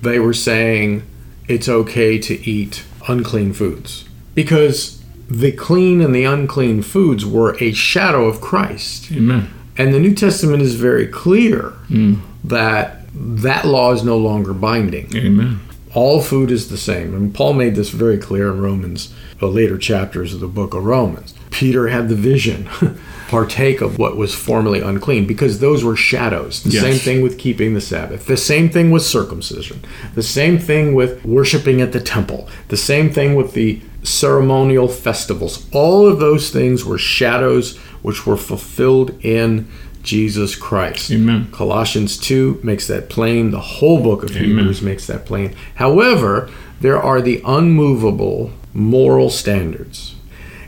they 0.01 0.19
were 0.19 0.33
saying 0.33 1.03
it's 1.47 1.67
okay 1.67 2.17
to 2.19 2.49
eat 2.49 2.85
unclean 3.07 3.53
foods. 3.53 4.07
Because 4.35 5.03
the 5.29 5.51
clean 5.51 6.01
and 6.01 6.13
the 6.15 6.23
unclean 6.23 6.81
foods 6.81 7.25
were 7.25 7.57
a 7.59 7.73
shadow 7.73 8.25
of 8.25 8.41
Christ. 8.41 9.11
amen 9.11 9.51
And 9.77 9.93
the 9.93 9.99
New 9.99 10.13
Testament 10.13 10.61
is 10.61 10.75
very 10.75 11.07
clear 11.07 11.73
mm. 11.89 12.21
that 12.43 13.01
that 13.13 13.65
law 13.65 13.91
is 13.91 14.03
no 14.03 14.17
longer 14.17 14.53
binding. 14.53 15.13
amen 15.15 15.59
All 15.95 16.21
food 16.21 16.51
is 16.51 16.67
the 16.69 16.77
same. 16.77 17.15
And 17.15 17.33
Paul 17.33 17.53
made 17.53 17.75
this 17.75 17.89
very 17.89 18.17
clear 18.17 18.51
in 18.51 18.61
Romans, 18.61 19.13
the 19.39 19.47
later 19.47 19.77
chapters 19.77 20.33
of 20.33 20.41
the 20.41 20.47
book 20.47 20.73
of 20.73 20.83
Romans. 20.85 21.33
Peter 21.51 21.87
had 21.87 22.09
the 22.09 22.15
vision, 22.15 22.67
partake 23.29 23.79
of 23.79 23.97
what 23.97 24.17
was 24.17 24.35
formerly 24.35 24.81
unclean, 24.81 25.25
because 25.25 25.59
those 25.59 25.85
were 25.85 25.95
shadows. 25.95 26.61
The 26.63 26.71
Yes. 26.71 26.83
same 26.83 26.95
thing 26.99 27.21
with 27.21 27.37
keeping 27.37 27.73
the 27.73 27.81
Sabbath. 27.81 28.25
The 28.25 28.35
same 28.35 28.69
thing 28.69 28.91
with 28.91 29.03
circumcision. 29.03 29.79
The 30.15 30.21
same 30.23 30.59
thing 30.59 30.95
with 30.95 31.23
worshiping 31.23 31.79
at 31.79 31.93
the 31.93 32.01
temple. 32.01 32.49
The 32.67 32.77
same 32.77 33.09
thing 33.09 33.35
with 33.35 33.53
the 33.53 33.79
ceremonial 34.03 34.89
festivals. 34.89 35.65
All 35.71 36.05
of 36.05 36.19
those 36.19 36.49
things 36.51 36.83
were 36.85 36.97
shadows 36.97 37.77
which 38.01 38.27
were 38.27 38.37
fulfilled 38.37 39.15
in 39.23 39.67
Jesus 40.05 40.55
Christ. 40.55 41.11
Amen. 41.11 41.49
Colossians 41.51 42.17
2 42.17 42.61
makes 42.63 42.87
that 42.87 43.09
plain. 43.09 43.51
The 43.51 43.59
whole 43.59 44.01
book 44.01 44.23
of 44.23 44.29
Hebrews 44.29 44.81
makes 44.81 45.07
that 45.07 45.25
plain. 45.25 45.55
However, 45.75 46.49
there 46.79 47.01
are 47.01 47.21
the 47.21 47.41
unmovable 47.45 48.51
moral 48.73 49.29
standards. 49.29 50.15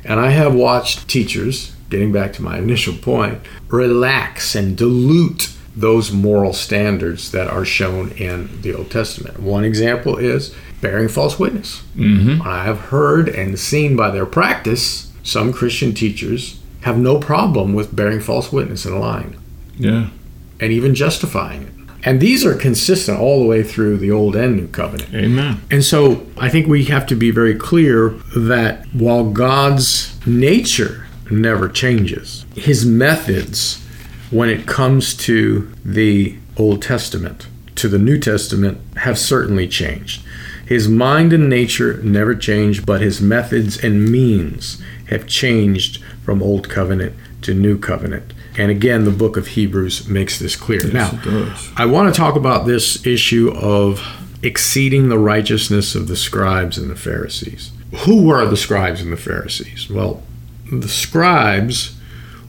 And 0.03 0.19
I 0.19 0.31
have 0.31 0.55
watched 0.55 1.07
teachers, 1.07 1.75
getting 1.89 2.11
back 2.11 2.33
to 2.33 2.41
my 2.41 2.57
initial 2.57 2.95
point, 2.95 3.39
relax 3.67 4.55
and 4.55 4.75
dilute 4.75 5.53
those 5.75 6.11
moral 6.11 6.53
standards 6.53 7.31
that 7.31 7.47
are 7.47 7.65
shown 7.65 8.11
in 8.13 8.61
the 8.61 8.73
Old 8.73 8.89
Testament. 8.89 9.39
One 9.39 9.63
example 9.63 10.17
is 10.17 10.55
bearing 10.81 11.07
false 11.07 11.37
witness. 11.37 11.83
Mm-hmm. 11.95 12.41
I 12.41 12.63
have 12.63 12.79
heard 12.79 13.29
and 13.29 13.59
seen 13.59 13.95
by 13.95 14.09
their 14.09 14.25
practice 14.25 15.11
some 15.21 15.53
Christian 15.53 15.93
teachers 15.93 16.59
have 16.81 16.97
no 16.97 17.19
problem 17.19 17.73
with 17.73 17.95
bearing 17.95 18.19
false 18.19 18.51
witness 18.51 18.85
and 18.85 18.99
lying 18.99 19.35
yeah 19.77 20.09
and 20.59 20.71
even 20.71 20.95
justifying 20.95 21.63
it. 21.63 21.73
And 22.03 22.19
these 22.19 22.45
are 22.45 22.55
consistent 22.55 23.19
all 23.19 23.39
the 23.39 23.45
way 23.45 23.63
through 23.63 23.97
the 23.97 24.11
Old 24.11 24.35
and 24.35 24.55
New 24.55 24.67
Covenant. 24.67 25.13
amen 25.13 25.61
And 25.69 25.83
so 25.83 26.25
I 26.37 26.49
think 26.49 26.67
we 26.67 26.85
have 26.85 27.05
to 27.07 27.15
be 27.15 27.31
very 27.31 27.55
clear 27.55 28.09
that 28.35 28.85
while 28.93 29.29
God's 29.29 30.17
nature 30.25 31.05
never 31.29 31.67
changes, 31.67 32.45
his 32.55 32.85
methods, 32.85 33.83
when 34.31 34.49
it 34.49 34.65
comes 34.65 35.15
to 35.15 35.71
the 35.83 36.37
Old 36.57 36.81
Testament, 36.81 37.47
to 37.75 37.87
the 37.87 37.99
New 37.99 38.19
Testament, 38.19 38.79
have 38.97 39.17
certainly 39.17 39.67
changed. 39.67 40.23
His 40.67 40.89
mind 40.89 41.31
and 41.31 41.49
nature 41.49 42.01
never 42.03 42.35
changed, 42.35 42.85
but 42.85 42.99
his 42.99 43.21
methods 43.21 43.81
and 43.81 44.11
means 44.11 44.81
have 45.09 45.25
changed 45.25 46.03
from 46.25 46.43
Old 46.43 46.69
Covenant 46.69 47.15
to 47.43 47.53
New 47.53 47.79
Covenant. 47.79 48.33
And 48.57 48.69
again, 48.69 49.05
the 49.05 49.11
book 49.11 49.37
of 49.37 49.47
Hebrews 49.47 50.09
makes 50.09 50.37
this 50.37 50.57
clear. 50.57 50.81
now. 50.91 51.11
I 51.77 51.85
want 51.85 52.13
to 52.13 52.17
talk 52.17 52.35
about 52.35 52.65
this 52.65 53.05
issue 53.05 53.51
of 53.55 54.05
exceeding 54.43 55.07
the 55.07 55.17
righteousness 55.17 55.95
of 55.95 56.09
the 56.09 56.17
scribes 56.17 56.77
and 56.77 56.89
the 56.89 56.95
Pharisees. 56.95 57.71
Who 57.99 58.25
were 58.25 58.45
the 58.45 58.57
scribes 58.57 59.01
and 59.01 59.13
the 59.13 59.17
Pharisees? 59.17 59.89
Well, 59.89 60.21
the 60.69 60.89
scribes 60.89 61.97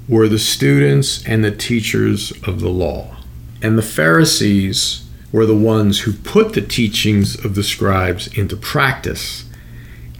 were 0.09 0.28
the 0.28 0.40
students 0.40 1.24
and 1.24 1.44
the 1.44 1.52
teachers 1.52 2.33
of 2.42 2.61
the 2.61 2.68
law, 2.68 3.16
and 3.62 3.78
the 3.78 3.83
Pharisees 3.83 5.08
were 5.33 5.47
the 5.47 5.57
ones 5.57 6.01
who 6.01 6.12
put 6.12 6.55
the 6.55 6.62
teachings 6.62 7.43
of 7.45 7.55
the 7.55 7.62
scribes 7.62 8.27
into 8.29 8.57
practice 8.57 9.45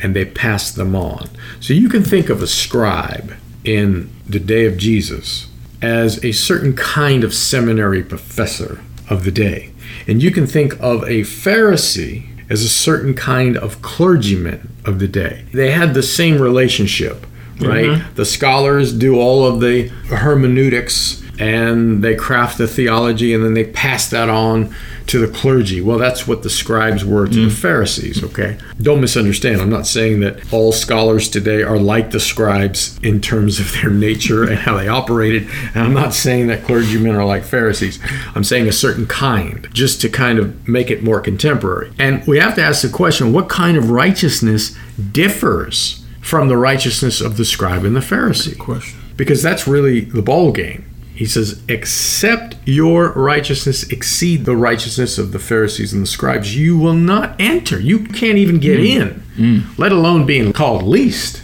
and 0.01 0.15
they 0.15 0.25
passed 0.25 0.77
them 0.77 0.95
on. 0.95 1.29
So 1.61 1.73
you 1.73 1.89
can 1.89 2.05
think 2.05 2.29
of 2.29 2.43
a 2.43 2.47
scribe 2.47 3.35
in 3.65 4.11
the 4.29 4.39
day 4.39 4.67
of 4.67 4.77
Jesus 4.77 5.49
as 5.83 6.23
a 6.25 6.33
certain 6.33 6.75
kind 6.75 7.25
of 7.25 7.35
seminary 7.35 8.03
professor 8.03 8.81
of 9.09 9.25
the 9.25 9.31
day. 9.31 9.73
And 10.07 10.23
you 10.23 10.31
can 10.31 10.47
think 10.47 10.75
of 10.81 11.03
a 11.05 11.23
Pharisee 11.23 12.27
as 12.51 12.63
a 12.63 12.69
certain 12.69 13.15
kind 13.15 13.57
of 13.57 13.83
clergyman 13.83 14.73
of 14.85 14.99
the 14.99 15.09
day. 15.09 15.45
They 15.53 15.71
had 15.71 15.95
the 15.95 16.03
same 16.03 16.41
relationship, 16.41 17.27
right? 17.61 17.87
Mm-hmm. 17.87 18.15
The 18.15 18.25
scholars 18.25 18.93
do 18.93 19.21
all 19.21 19.45
of 19.45 19.61
the 19.61 19.89
hermeneutics 20.09 21.23
and 21.39 22.03
they 22.03 22.15
craft 22.15 22.59
the 22.59 22.67
theology 22.67 23.33
and 23.33 23.45
then 23.45 23.55
they 23.55 23.65
pass 23.65 24.09
that 24.11 24.29
on 24.29 24.75
to 25.07 25.19
the 25.19 25.33
clergy. 25.33 25.81
Well, 25.81 25.99
that's 25.99 26.27
what 26.27 26.43
the 26.43 26.51
scribes 26.51 27.05
were 27.05 27.27
to 27.27 27.33
mm. 27.33 27.49
the 27.49 27.55
Pharisees, 27.55 28.23
okay? 28.23 28.59
Don't 28.81 29.01
misunderstand. 29.01 29.61
I'm 29.61 29.71
not 29.71 29.87
saying 29.87 30.21
that 30.21 30.53
all 30.53 30.73
scholars 30.73 31.29
today 31.29 31.63
are 31.63 31.79
like 31.79 32.11
the 32.11 32.21
scribes 32.21 32.99
in 33.03 33.21
terms 33.21 33.59
of 33.59 33.73
their 33.73 33.91
nature 33.91 34.45
and 34.45 34.59
how 34.59 34.77
they 34.77 34.89
operated. 34.89 35.49
And 35.75 35.85
I'm 35.85 35.95
not 35.95 36.13
saying 36.13 36.49
that 36.49 36.65
clergymen 36.65 37.15
are 37.15 37.25
like 37.25 37.45
Pharisees. 37.45 37.99
I'm 38.35 38.45
saying 38.45 38.69
a 38.69 38.73
certain 38.73 39.07
kind, 39.07 39.69
just 39.73 40.01
to 40.03 40.09
kind 40.09 40.39
of 40.39 40.69
make 40.69 40.91
it 40.91 41.03
more 41.03 41.21
contemporary. 41.21 41.93
And 41.99 42.27
we 42.27 42.39
have 42.39 42.55
to 42.57 42.63
ask 42.63 42.83
the 42.83 42.89
question 42.89 43.33
what 43.33 43.49
kind 43.49 43.77
of 43.77 43.91
righteousness 43.91 44.77
differs 45.13 46.05
from 46.21 46.49
the 46.49 46.57
righteousness 46.59 47.23
of 47.23 47.39
the 47.39 47.45
scribe 47.45 47.85
and 47.85 47.97
the 47.97 48.01
Pharisee? 48.01 48.59
Question. 48.59 49.01
Because 49.17 49.43
that's 49.43 49.67
really 49.67 50.01
the 50.01 50.23
ball 50.23 50.53
game. 50.53 50.88
He 51.19 51.27
says, 51.27 51.61
Except 51.69 52.55
your 52.65 53.11
righteousness 53.15 53.83
exceed 53.91 54.45
the 54.45 54.55
righteousness 54.55 55.19
of 55.19 55.33
the 55.33 55.41
Pharisees 55.41 55.93
and 55.93 56.01
the 56.01 56.07
scribes, 56.07 56.57
you 56.57 56.79
will 56.79 56.95
not 56.95 57.35
enter. 57.41 57.81
You 57.81 58.05
can't 58.05 58.39
even 58.39 58.61
get 58.61 58.79
mm. 58.79 58.87
in, 58.87 59.23
mm. 59.37 59.79
let 59.79 59.91
alone 59.91 60.27
being 60.27 60.53
called 60.53 60.85
least. 60.85 61.43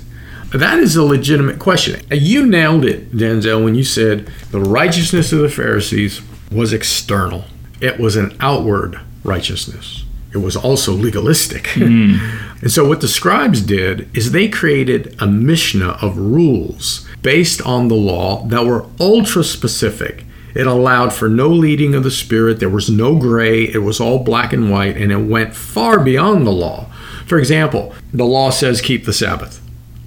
That 0.53 0.79
is 0.79 0.95
a 0.95 1.03
legitimate 1.03 1.59
question. 1.59 2.01
You 2.09 2.47
nailed 2.47 2.85
it, 2.85 3.11
Denzel, 3.11 3.65
when 3.65 3.75
you 3.75 3.83
said 3.83 4.29
the 4.53 4.61
righteousness 4.61 5.33
of 5.33 5.41
the 5.41 5.49
Pharisees 5.49 6.23
was 6.53 6.73
external, 6.73 7.47
it 7.81 7.99
was 7.99 8.15
an 8.15 8.37
outward 8.39 9.01
righteousness. 9.25 10.04
It 10.35 10.39
was 10.39 10.57
also 10.57 10.93
legalistic. 10.93 11.65
Mm. 11.85 12.19
and 12.61 12.73
so, 12.73 12.87
what 12.89 13.01
the 13.01 13.09
scribes 13.09 13.61
did 13.61 14.09
is 14.17 14.33
they 14.33 14.49
created 14.49 15.15
a 15.21 15.27
Mishnah 15.27 15.99
of 16.03 16.19
rules 16.19 17.09
based 17.23 17.63
on 17.63 17.89
the 17.89 17.95
law 17.95 18.45
that 18.47 18.67
were 18.67 18.87
ultra 18.99 19.45
specific. 19.45 20.25
It 20.55 20.67
allowed 20.67 21.13
for 21.13 21.29
no 21.29 21.49
leading 21.49 21.95
of 21.95 22.05
the 22.05 22.11
Spirit, 22.11 22.61
there 22.61 22.69
was 22.69 22.91
no 22.91 23.17
gray, 23.17 23.65
it 23.65 23.83
was 23.83 24.01
all 24.01 24.23
black 24.23 24.53
and 24.53 24.71
white, 24.71 24.97
and 24.97 25.11
it 25.11 25.17
went 25.17 25.55
far 25.55 25.99
beyond 25.99 26.47
the 26.47 26.53
law. 26.53 26.87
For 27.27 27.39
example, 27.39 27.95
the 28.13 28.25
law 28.25 28.51
says 28.51 28.81
keep 28.81 29.05
the 29.05 29.13
Sabbath. 29.13 29.61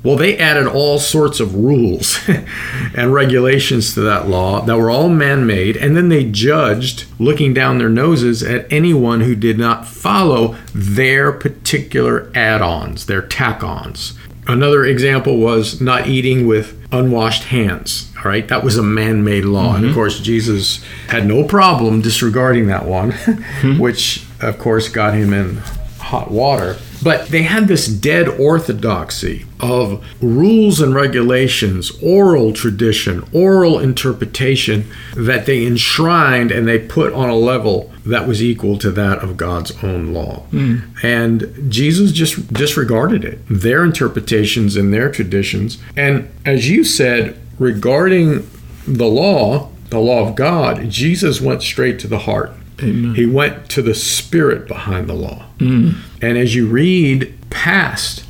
Well, 0.07 0.15
they 0.15 0.37
added 0.37 0.67
all 0.67 0.99
sorts 0.99 1.41
of 1.41 1.53
rules 1.53 2.17
and 2.95 3.13
regulations 3.13 3.93
to 3.93 3.99
that 4.03 4.29
law 4.29 4.61
that 4.61 4.77
were 4.77 4.89
all 4.89 5.09
man 5.09 5.45
made, 5.45 5.75
and 5.75 5.97
then 5.97 6.07
they 6.07 6.23
judged, 6.23 7.03
looking 7.19 7.53
down 7.53 7.77
their 7.77 7.89
noses 7.89 8.41
at 8.41 8.71
anyone 8.71 9.19
who 9.19 9.35
did 9.35 9.59
not 9.59 9.85
follow 9.85 10.55
their 10.73 11.33
particular 11.33 12.31
add 12.33 12.61
ons, 12.61 13.07
their 13.07 13.21
tack 13.21 13.61
ons. 13.65 14.13
Another 14.47 14.85
example 14.85 15.39
was 15.39 15.81
not 15.81 16.07
eating 16.07 16.47
with 16.47 16.81
unwashed 16.93 17.43
hands. 17.43 18.09
All 18.19 18.31
right, 18.31 18.47
that 18.47 18.63
was 18.63 18.77
a 18.77 18.83
man 18.83 19.25
made 19.25 19.43
law. 19.43 19.65
Mm-hmm. 19.65 19.75
And 19.75 19.83
of 19.83 19.89
mm-hmm. 19.89 19.99
course, 19.99 20.21
Jesus 20.21 20.81
had 21.09 21.25
no 21.25 21.43
problem 21.43 21.99
disregarding 21.99 22.67
that 22.67 22.85
one, 22.85 23.11
mm-hmm. 23.11 23.77
which 23.81 24.25
of 24.39 24.57
course 24.57 24.87
got 24.87 25.15
him 25.15 25.33
in 25.33 25.57
hot 25.99 26.31
water. 26.31 26.77
But 27.03 27.27
they 27.27 27.43
had 27.43 27.67
this 27.67 27.87
dead 27.87 28.27
orthodoxy 28.27 29.45
of 29.59 30.03
rules 30.21 30.79
and 30.79 30.93
regulations, 30.93 31.91
oral 32.01 32.53
tradition, 32.53 33.23
oral 33.33 33.79
interpretation 33.79 34.89
that 35.15 35.45
they 35.45 35.65
enshrined 35.65 36.51
and 36.51 36.67
they 36.67 36.79
put 36.79 37.13
on 37.13 37.29
a 37.29 37.35
level 37.35 37.91
that 38.05 38.27
was 38.27 38.41
equal 38.41 38.77
to 38.79 38.91
that 38.91 39.19
of 39.19 39.37
God's 39.37 39.71
own 39.83 40.13
law. 40.13 40.43
Mm. 40.51 41.03
And 41.03 41.71
Jesus 41.71 42.11
just 42.11 42.53
disregarded 42.53 43.23
it, 43.25 43.39
their 43.49 43.83
interpretations 43.83 44.75
and 44.75 44.93
their 44.93 45.11
traditions. 45.11 45.77
And 45.95 46.29
as 46.45 46.69
you 46.69 46.83
said, 46.83 47.39
regarding 47.59 48.49
the 48.87 49.07
law, 49.07 49.69
the 49.89 49.99
law 49.99 50.27
of 50.27 50.35
God, 50.35 50.89
Jesus 50.89 51.41
went 51.41 51.61
straight 51.61 51.99
to 51.99 52.07
the 52.07 52.19
heart. 52.19 52.51
Amen. 52.81 53.15
He 53.15 53.25
went 53.25 53.69
to 53.71 53.81
the 53.81 53.95
spirit 53.95 54.67
behind 54.67 55.07
the 55.07 55.13
law. 55.13 55.45
Mm. 55.57 55.95
And 56.21 56.37
as 56.37 56.55
you 56.55 56.67
read 56.67 57.35
past 57.49 58.23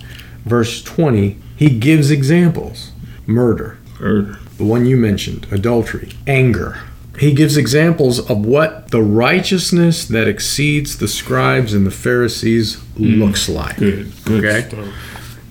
verse 0.46 0.82
20, 0.82 1.38
he 1.56 1.78
gives 1.78 2.12
examples 2.12 2.92
murder, 3.26 3.78
murder, 4.00 4.40
the 4.58 4.64
one 4.64 4.86
you 4.86 4.98
mentioned, 4.98 5.48
adultery, 5.52 6.12
anger. 6.26 6.80
He 7.20 7.34
gives 7.34 7.58
examples 7.58 8.20
of 8.30 8.46
what 8.46 8.92
the 8.92 9.02
righteousness 9.02 10.06
that 10.06 10.28
exceeds 10.28 11.00
the 11.00 11.08
scribes 11.08 11.74
and 11.74 11.86
the 11.86 11.92
Pharisees 11.92 12.78
mm. 12.78 13.20
looks 13.20 13.50
like. 13.50 13.78
Good, 13.78 14.14
good 14.24 14.46
okay? 14.46 14.68
Stuff. 14.68 14.94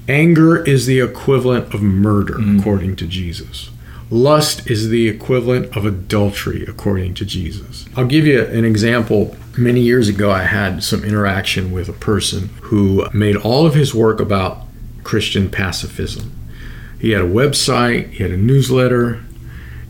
Anger 0.08 0.64
is 0.64 0.86
the 0.86 1.00
equivalent 1.00 1.74
of 1.74 1.82
murder, 1.82 2.34
mm. 2.34 2.60
according 2.60 2.94
to 2.96 3.06
Jesus. 3.06 3.70
Lust 4.10 4.70
is 4.70 4.88
the 4.88 5.08
equivalent 5.08 5.76
of 5.76 5.84
adultery, 5.84 6.64
according 6.66 7.14
to 7.14 7.24
Jesus. 7.24 7.86
I'll 7.96 8.06
give 8.06 8.26
you 8.26 8.44
an 8.44 8.64
example. 8.64 9.36
Many 9.58 9.80
years 9.80 10.08
ago, 10.08 10.30
I 10.30 10.42
had 10.42 10.84
some 10.84 11.04
interaction 11.04 11.72
with 11.72 11.88
a 11.88 11.92
person 11.92 12.50
who 12.62 13.08
made 13.12 13.36
all 13.36 13.66
of 13.66 13.74
his 13.74 13.94
work 13.94 14.20
about 14.20 14.62
Christian 15.02 15.50
pacifism. 15.50 16.32
He 17.00 17.10
had 17.10 17.22
a 17.22 17.28
website, 17.28 18.10
he 18.10 18.22
had 18.22 18.32
a 18.32 18.36
newsletter, 18.36 19.24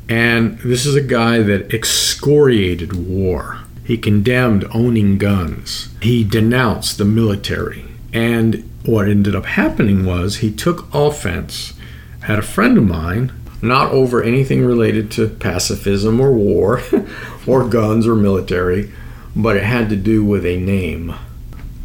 and 0.09 0.59
this 0.61 0.87
is 0.87 0.95
a 0.95 1.03
guy 1.03 1.43
that 1.43 1.75
excoriated 1.75 2.95
war. 2.95 3.61
He 3.85 3.99
condemned 3.99 4.65
owning 4.73 5.19
guns. 5.19 5.91
He 6.01 6.25
denounced 6.25 6.99
the 6.99 7.05
military. 7.05 7.85
And 8.13 8.69
what 8.85 9.09
ended 9.09 9.35
up 9.35 9.45
happening 9.47 10.07
was 10.07 10.37
he 10.37 10.51
took 10.51 10.93
offense. 10.95 11.75
Had 12.23 12.39
a 12.39 12.43
friend 12.43 12.79
of 12.79 12.85
mine 12.85 13.33
not 13.63 13.91
over 13.93 14.23
anything 14.23 14.65
related 14.65 15.11
to 15.13 15.29
pacifism 15.29 16.21
or 16.21 16.33
war 16.33 16.83
or 17.47 17.69
guns 17.69 18.07
or 18.07 18.15
military, 18.15 18.93
but 19.35 19.57
it 19.57 19.65
had 19.65 19.89
to 19.89 19.97
do 19.97 20.25
with 20.25 20.45
a 20.45 20.57
name. 20.57 21.15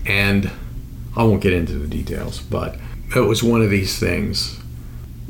And 0.05 0.51
I 1.15 1.23
won't 1.23 1.41
get 1.41 1.53
into 1.53 1.73
the 1.73 1.87
details, 1.87 2.39
but 2.39 2.77
it 3.15 3.21
was 3.21 3.43
one 3.43 3.61
of 3.61 3.69
these 3.69 3.99
things 3.99 4.59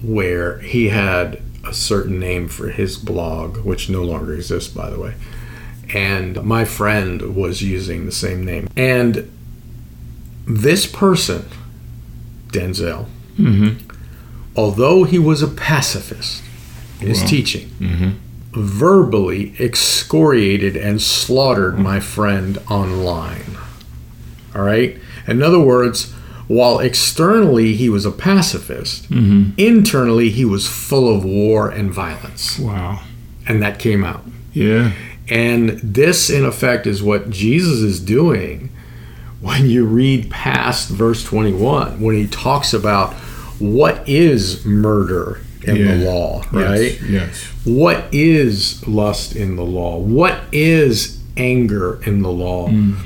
where 0.01 0.59
he 0.59 0.89
had 0.89 1.41
a 1.65 1.73
certain 1.73 2.19
name 2.19 2.47
for 2.47 2.69
his 2.69 2.97
blog, 2.97 3.57
which 3.57 3.89
no 3.89 4.03
longer 4.03 4.33
exists, 4.33 4.71
by 4.73 4.89
the 4.89 4.99
way. 4.99 5.15
And 5.93 6.41
my 6.43 6.65
friend 6.65 7.35
was 7.35 7.61
using 7.61 8.05
the 8.05 8.11
same 8.11 8.45
name. 8.45 8.67
And 8.75 9.31
this 10.47 10.85
person, 10.87 11.45
Denzel, 12.47 13.05
mm-hmm 13.37 13.90
although 14.55 15.03
he 15.03 15.19
was 15.19 15.41
a 15.41 15.47
pacifist 15.47 16.43
his 17.01 17.23
teaching, 17.23 17.67
mm-hmm. 17.79 18.09
verbally 18.51 19.55
excoriated 19.59 20.75
and 20.77 21.01
slaughtered 21.01 21.79
my 21.79 21.99
friend 21.99 22.59
online. 22.69 23.57
All 24.55 24.61
right? 24.61 24.97
In 25.27 25.41
other 25.41 25.59
words, 25.59 26.11
while 26.47 26.79
externally 26.79 27.73
he 27.75 27.89
was 27.89 28.05
a 28.05 28.11
pacifist, 28.11 29.09
mm-hmm. 29.09 29.51
internally 29.57 30.29
he 30.29 30.45
was 30.45 30.67
full 30.67 31.13
of 31.13 31.23
war 31.23 31.69
and 31.69 31.91
violence. 31.91 32.59
Wow. 32.59 33.01
And 33.47 33.61
that 33.61 33.79
came 33.79 34.03
out. 34.03 34.23
Yeah. 34.53 34.91
And 35.29 35.79
this, 35.79 36.29
in 36.29 36.45
effect, 36.45 36.85
is 36.85 37.01
what 37.01 37.29
Jesus 37.29 37.79
is 37.79 37.99
doing 37.99 38.69
when 39.39 39.69
you 39.69 39.85
read 39.85 40.29
past 40.29 40.89
verse 40.89 41.23
21, 41.23 41.99
when 41.99 42.15
he 42.15 42.27
talks 42.27 42.73
about 42.73 43.15
what 43.61 44.07
is 44.07 44.65
murder 44.65 45.41
in 45.63 45.75
yeah. 45.77 45.95
the 45.95 46.05
law, 46.05 46.43
right? 46.51 46.99
Yes, 47.01 47.01
yes. 47.03 47.43
What 47.65 48.05
is 48.11 48.85
lust 48.87 49.35
in 49.35 49.55
the 49.55 49.63
law? 49.63 49.97
What 49.97 50.39
is 50.51 51.21
anger 51.37 52.01
in 52.03 52.21
the 52.21 52.31
law? 52.31 52.69
Mm. 52.69 52.97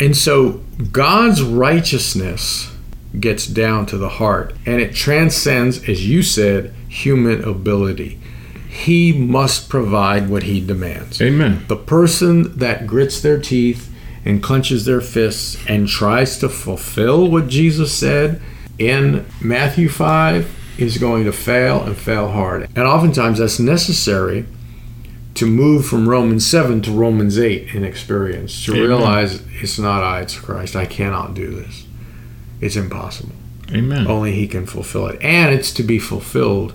And 0.00 0.16
so 0.16 0.62
God's 0.92 1.42
righteousness 1.42 2.70
gets 3.18 3.46
down 3.46 3.86
to 3.86 3.96
the 3.96 4.08
heart 4.08 4.54
and 4.66 4.80
it 4.80 4.94
transcends, 4.94 5.88
as 5.88 6.08
you 6.08 6.22
said, 6.22 6.74
human 6.88 7.44
ability. 7.44 8.20
He 8.68 9.12
must 9.12 9.68
provide 9.68 10.28
what 10.28 10.44
he 10.44 10.64
demands. 10.64 11.22
Amen. 11.22 11.64
The 11.68 11.76
person 11.76 12.58
that 12.58 12.88
grits 12.88 13.20
their 13.20 13.40
teeth 13.40 13.92
and 14.24 14.42
clenches 14.42 14.84
their 14.84 15.00
fists 15.00 15.56
and 15.68 15.86
tries 15.86 16.38
to 16.38 16.48
fulfill 16.48 17.30
what 17.30 17.46
Jesus 17.46 17.96
said 17.96 18.40
in 18.78 19.24
Matthew 19.40 19.88
5 19.88 20.78
is 20.78 20.98
going 20.98 21.24
to 21.24 21.32
fail 21.32 21.82
and 21.82 21.96
fail 21.96 22.30
hard. 22.30 22.62
And 22.74 22.86
oftentimes 22.86 23.38
that's 23.38 23.58
necessary 23.58 24.46
to 25.34 25.46
move 25.46 25.86
from 25.86 26.08
Romans 26.08 26.46
7 26.46 26.82
to 26.82 26.92
Romans 26.92 27.38
8 27.38 27.74
in 27.74 27.84
experience, 27.84 28.64
to 28.64 28.72
Amen. 28.72 28.88
realize 28.88 29.42
it's 29.60 29.78
not 29.78 30.02
I, 30.02 30.20
it's 30.20 30.38
Christ. 30.38 30.76
I 30.76 30.86
cannot 30.86 31.34
do 31.34 31.50
this. 31.50 31.86
It's 32.60 32.76
impossible. 32.76 33.34
Amen. 33.72 34.06
Only 34.06 34.32
He 34.32 34.46
can 34.46 34.66
fulfill 34.66 35.06
it. 35.08 35.20
And 35.22 35.52
it's 35.52 35.72
to 35.72 35.82
be 35.82 35.98
fulfilled 35.98 36.74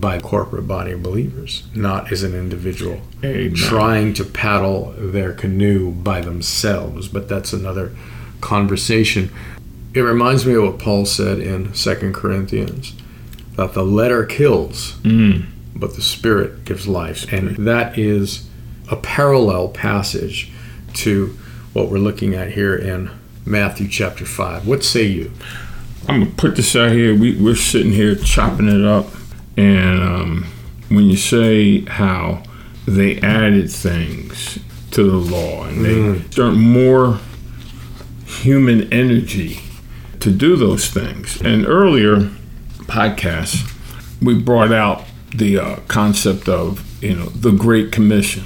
by 0.00 0.16
a 0.16 0.20
corporate 0.20 0.68
body 0.68 0.92
of 0.92 1.02
believers, 1.02 1.64
not 1.74 2.12
as 2.12 2.22
an 2.22 2.34
individual 2.34 3.00
Amen. 3.24 3.54
trying 3.54 4.14
to 4.14 4.24
paddle 4.24 4.94
their 4.96 5.32
canoe 5.32 5.90
by 5.90 6.20
themselves. 6.20 7.08
But 7.08 7.28
that's 7.28 7.52
another 7.52 7.96
conversation. 8.40 9.30
It 9.98 10.02
reminds 10.02 10.46
me 10.46 10.54
of 10.54 10.62
what 10.62 10.78
Paul 10.78 11.06
said 11.06 11.40
in 11.40 11.74
Second 11.74 12.14
Corinthians 12.14 12.92
that 13.56 13.74
the 13.74 13.82
letter 13.82 14.24
kills, 14.24 14.92
Mm. 15.02 15.46
but 15.74 15.96
the 15.96 16.02
spirit 16.02 16.64
gives 16.64 16.86
life. 16.86 17.26
And 17.32 17.56
that 17.66 17.98
is 17.98 18.44
a 18.88 18.94
parallel 18.94 19.70
passage 19.70 20.52
to 20.94 21.36
what 21.72 21.90
we're 21.90 21.98
looking 21.98 22.32
at 22.36 22.52
here 22.52 22.76
in 22.76 23.10
Matthew 23.44 23.88
chapter 23.88 24.24
5. 24.24 24.68
What 24.68 24.84
say 24.84 25.02
you? 25.02 25.32
I'm 26.08 26.20
gonna 26.20 26.30
put 26.36 26.54
this 26.54 26.76
out 26.76 26.92
here. 26.92 27.12
We, 27.16 27.34
we're 27.34 27.56
sitting 27.56 27.90
here 27.90 28.14
chopping 28.14 28.68
it 28.68 28.84
up, 28.84 29.08
and 29.56 30.00
um, 30.00 30.46
when 30.90 31.06
you 31.06 31.16
say 31.16 31.80
how 31.86 32.44
they 32.86 33.18
added 33.20 33.68
things 33.68 34.60
to 34.92 35.02
the 35.02 35.16
law 35.16 35.64
and 35.64 35.84
they 35.84 35.94
Mm. 35.96 36.56
more 36.56 37.18
human 38.26 38.90
energy 38.92 39.60
to 40.20 40.30
do 40.30 40.56
those 40.56 40.88
things, 40.88 41.40
and 41.42 41.66
earlier 41.66 42.30
podcasts 42.86 43.74
we 44.20 44.34
brought 44.40 44.72
out 44.72 45.04
the 45.34 45.58
uh, 45.58 45.76
concept 45.88 46.48
of 46.48 46.84
you 47.02 47.14
know 47.14 47.26
the 47.26 47.52
Great 47.52 47.92
Commission, 47.92 48.44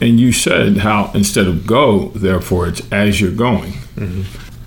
and 0.00 0.20
you 0.20 0.32
said 0.32 0.78
how 0.78 1.10
instead 1.14 1.46
of 1.46 1.66
go, 1.66 2.08
therefore 2.08 2.68
it's 2.68 2.82
as 2.92 3.20
you're 3.20 3.32
going. 3.32 3.72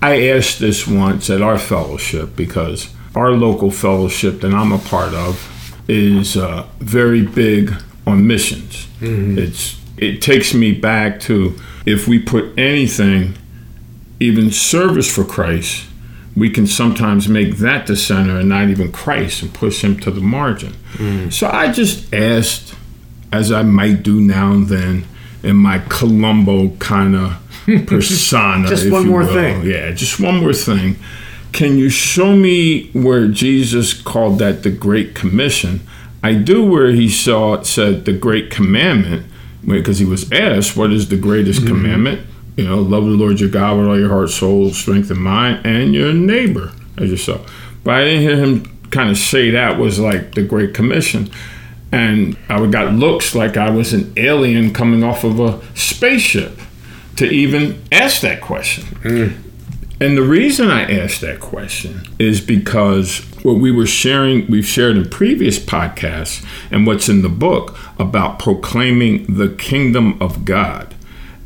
I 0.02 0.28
asked 0.28 0.58
this 0.58 0.86
once 0.86 1.30
at 1.30 1.42
our 1.42 1.58
fellowship 1.58 2.34
because 2.36 2.92
our 3.14 3.30
local 3.32 3.70
fellowship 3.70 4.40
that 4.40 4.52
I'm 4.52 4.72
a 4.72 4.78
part 4.78 5.14
of 5.14 5.48
is 5.88 6.36
uh, 6.36 6.66
very 6.80 7.22
big 7.24 7.72
on 8.06 8.26
missions. 8.26 8.88
It's 9.38 9.78
it 9.96 10.20
takes 10.22 10.54
me 10.54 10.72
back 10.72 11.20
to 11.20 11.54
if 11.86 12.08
we 12.08 12.18
put 12.18 12.58
anything, 12.58 13.34
even 14.18 14.50
service 14.50 15.12
for 15.12 15.24
Christ, 15.24 15.86
we 16.36 16.48
can 16.50 16.66
sometimes 16.66 17.28
make 17.28 17.56
that 17.58 17.86
the 17.86 17.96
center 17.96 18.38
and 18.38 18.48
not 18.48 18.68
even 18.68 18.90
Christ 18.92 19.42
and 19.42 19.52
push 19.52 19.82
him 19.84 19.98
to 20.00 20.10
the 20.10 20.20
margin. 20.20 20.72
So 21.30 21.48
I 21.48 21.70
just 21.72 22.12
asked, 22.14 22.74
as 23.32 23.50
I 23.52 23.62
might 23.62 24.02
do 24.02 24.20
now 24.20 24.52
and 24.52 24.68
then, 24.68 25.04
in 25.42 25.56
my 25.56 25.78
Columbo 25.88 26.70
kind 26.78 27.14
of 27.16 27.38
persona. 27.86 28.68
Just 28.68 28.90
one 28.90 29.08
more 29.08 29.20
will. 29.20 29.32
thing. 29.34 29.62
Yeah, 29.64 29.90
just 29.92 30.20
one 30.20 30.36
more 30.40 30.52
thing. 30.52 30.96
Can 31.52 31.76
you 31.76 31.90
show 31.90 32.34
me 32.36 32.90
where 32.92 33.28
Jesus 33.28 33.92
called 33.92 34.38
that 34.38 34.62
the 34.62 34.70
Great 34.70 35.14
Commission? 35.14 35.80
I 36.22 36.34
do 36.34 36.64
where 36.64 36.90
he 36.92 37.08
saw 37.10 37.54
it 37.54 37.66
said 37.66 38.04
the 38.04 38.12
Great 38.12 38.50
Commandment, 38.50 39.26
because 39.66 39.98
he 39.98 40.04
was 40.06 40.30
asked, 40.32 40.76
"What 40.76 40.92
is 40.92 41.08
the 41.08 41.16
greatest 41.16 41.60
Mm-hmm. 41.60 41.68
commandment?" 41.68 42.20
You 42.56 42.64
know, 42.68 42.80
love 42.80 43.04
the 43.04 43.10
Lord 43.10 43.40
your 43.40 43.48
God 43.48 43.78
with 43.78 43.86
all 43.86 43.98
your 43.98 44.10
heart, 44.10 44.30
soul, 44.30 44.70
strength, 44.70 45.10
and 45.10 45.20
mind, 45.20 45.64
and 45.64 45.94
your 45.94 46.12
neighbor 46.12 46.72
as 46.98 47.10
yourself. 47.10 47.50
But 47.82 47.94
I 47.94 48.04
didn't 48.04 48.20
hear 48.22 48.36
him 48.36 48.90
kind 48.90 49.10
of 49.10 49.16
say 49.16 49.50
that 49.50 49.78
was 49.78 49.98
like 49.98 50.34
the 50.34 50.42
Great 50.42 50.74
Commission. 50.74 51.30
And 51.90 52.36
I 52.48 52.64
got 52.66 52.94
looks 52.94 53.34
like 53.34 53.56
I 53.56 53.70
was 53.70 53.92
an 53.92 54.12
alien 54.16 54.72
coming 54.72 55.02
off 55.02 55.24
of 55.24 55.40
a 55.40 55.60
spaceship 55.74 56.58
to 57.16 57.26
even 57.26 57.82
ask 57.90 58.20
that 58.22 58.40
question. 58.40 58.84
Mm. 59.02 59.38
And 60.00 60.16
the 60.16 60.22
reason 60.22 60.68
I 60.68 60.90
asked 60.90 61.20
that 61.20 61.38
question 61.38 62.02
is 62.18 62.40
because 62.40 63.20
what 63.44 63.54
we 63.54 63.70
were 63.70 63.86
sharing, 63.86 64.50
we've 64.50 64.66
shared 64.66 64.96
in 64.96 65.08
previous 65.08 65.58
podcasts, 65.58 66.44
and 66.70 66.86
what's 66.86 67.08
in 67.08 67.22
the 67.22 67.28
book 67.28 67.78
about 67.98 68.38
proclaiming 68.38 69.36
the 69.36 69.48
kingdom 69.48 70.20
of 70.20 70.44
God 70.44 70.94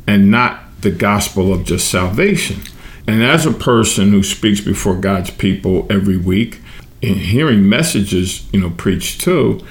and 0.07 0.31
not 0.31 0.66
the 0.81 0.91
gospel 0.91 1.53
of 1.53 1.65
just 1.65 1.89
salvation. 1.89 2.61
And 3.07 3.23
as 3.23 3.45
a 3.45 3.51
person 3.53 4.11
who 4.11 4.21
speaks 4.23 4.59
before 4.61 4.95
God's 4.95 5.29
people 5.31 5.87
every 5.89 6.17
week 6.17 6.59
and 7.01 7.15
hearing 7.15 7.67
messages, 7.69 8.45
you 8.51 8.59
know, 8.59 8.69
preached 8.71 9.21
too, 9.21 9.61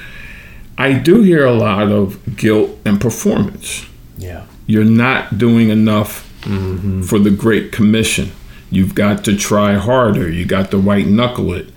I 0.78 0.94
do 0.94 1.22
hear 1.22 1.44
a 1.44 1.52
lot 1.54 1.90
of 1.90 2.36
guilt 2.36 2.70
and 2.84 3.00
performance 3.00 3.86
Yeah. 4.18 4.42
you're 4.66 4.84
not 4.84 5.38
doing 5.38 5.68
enough 5.70 6.22
for 7.02 7.18
the 7.18 7.30
Great 7.30 7.72
Commission. 7.72 8.30
You've 8.70 8.94
got 8.94 9.24
to 9.24 9.36
try 9.36 9.74
harder. 9.74 10.30
You 10.30 10.44
got 10.44 10.70
to 10.70 10.78
white 10.78 11.06
knuckle 11.08 11.52
it. 11.54 11.68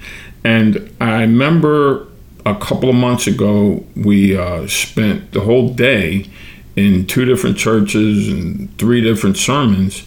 And 0.43 0.89
I 1.01 1.21
remember 1.21 2.07
a 2.45 2.53
couple 2.55 2.87
of 2.89 2.95
months 2.95 3.25
ago, 3.27 3.83
we 3.95 4.37
uh, 4.37 4.67
spent 4.67 5.31
the 5.31 5.41
whole 5.41 5.69
day 5.69 6.25
in 6.75 7.05
two 7.07 7.25
different 7.25 7.57
churches 7.57 8.27
and 8.27 8.75
three 8.77 9.01
different 9.01 9.37
sermons. 9.37 10.05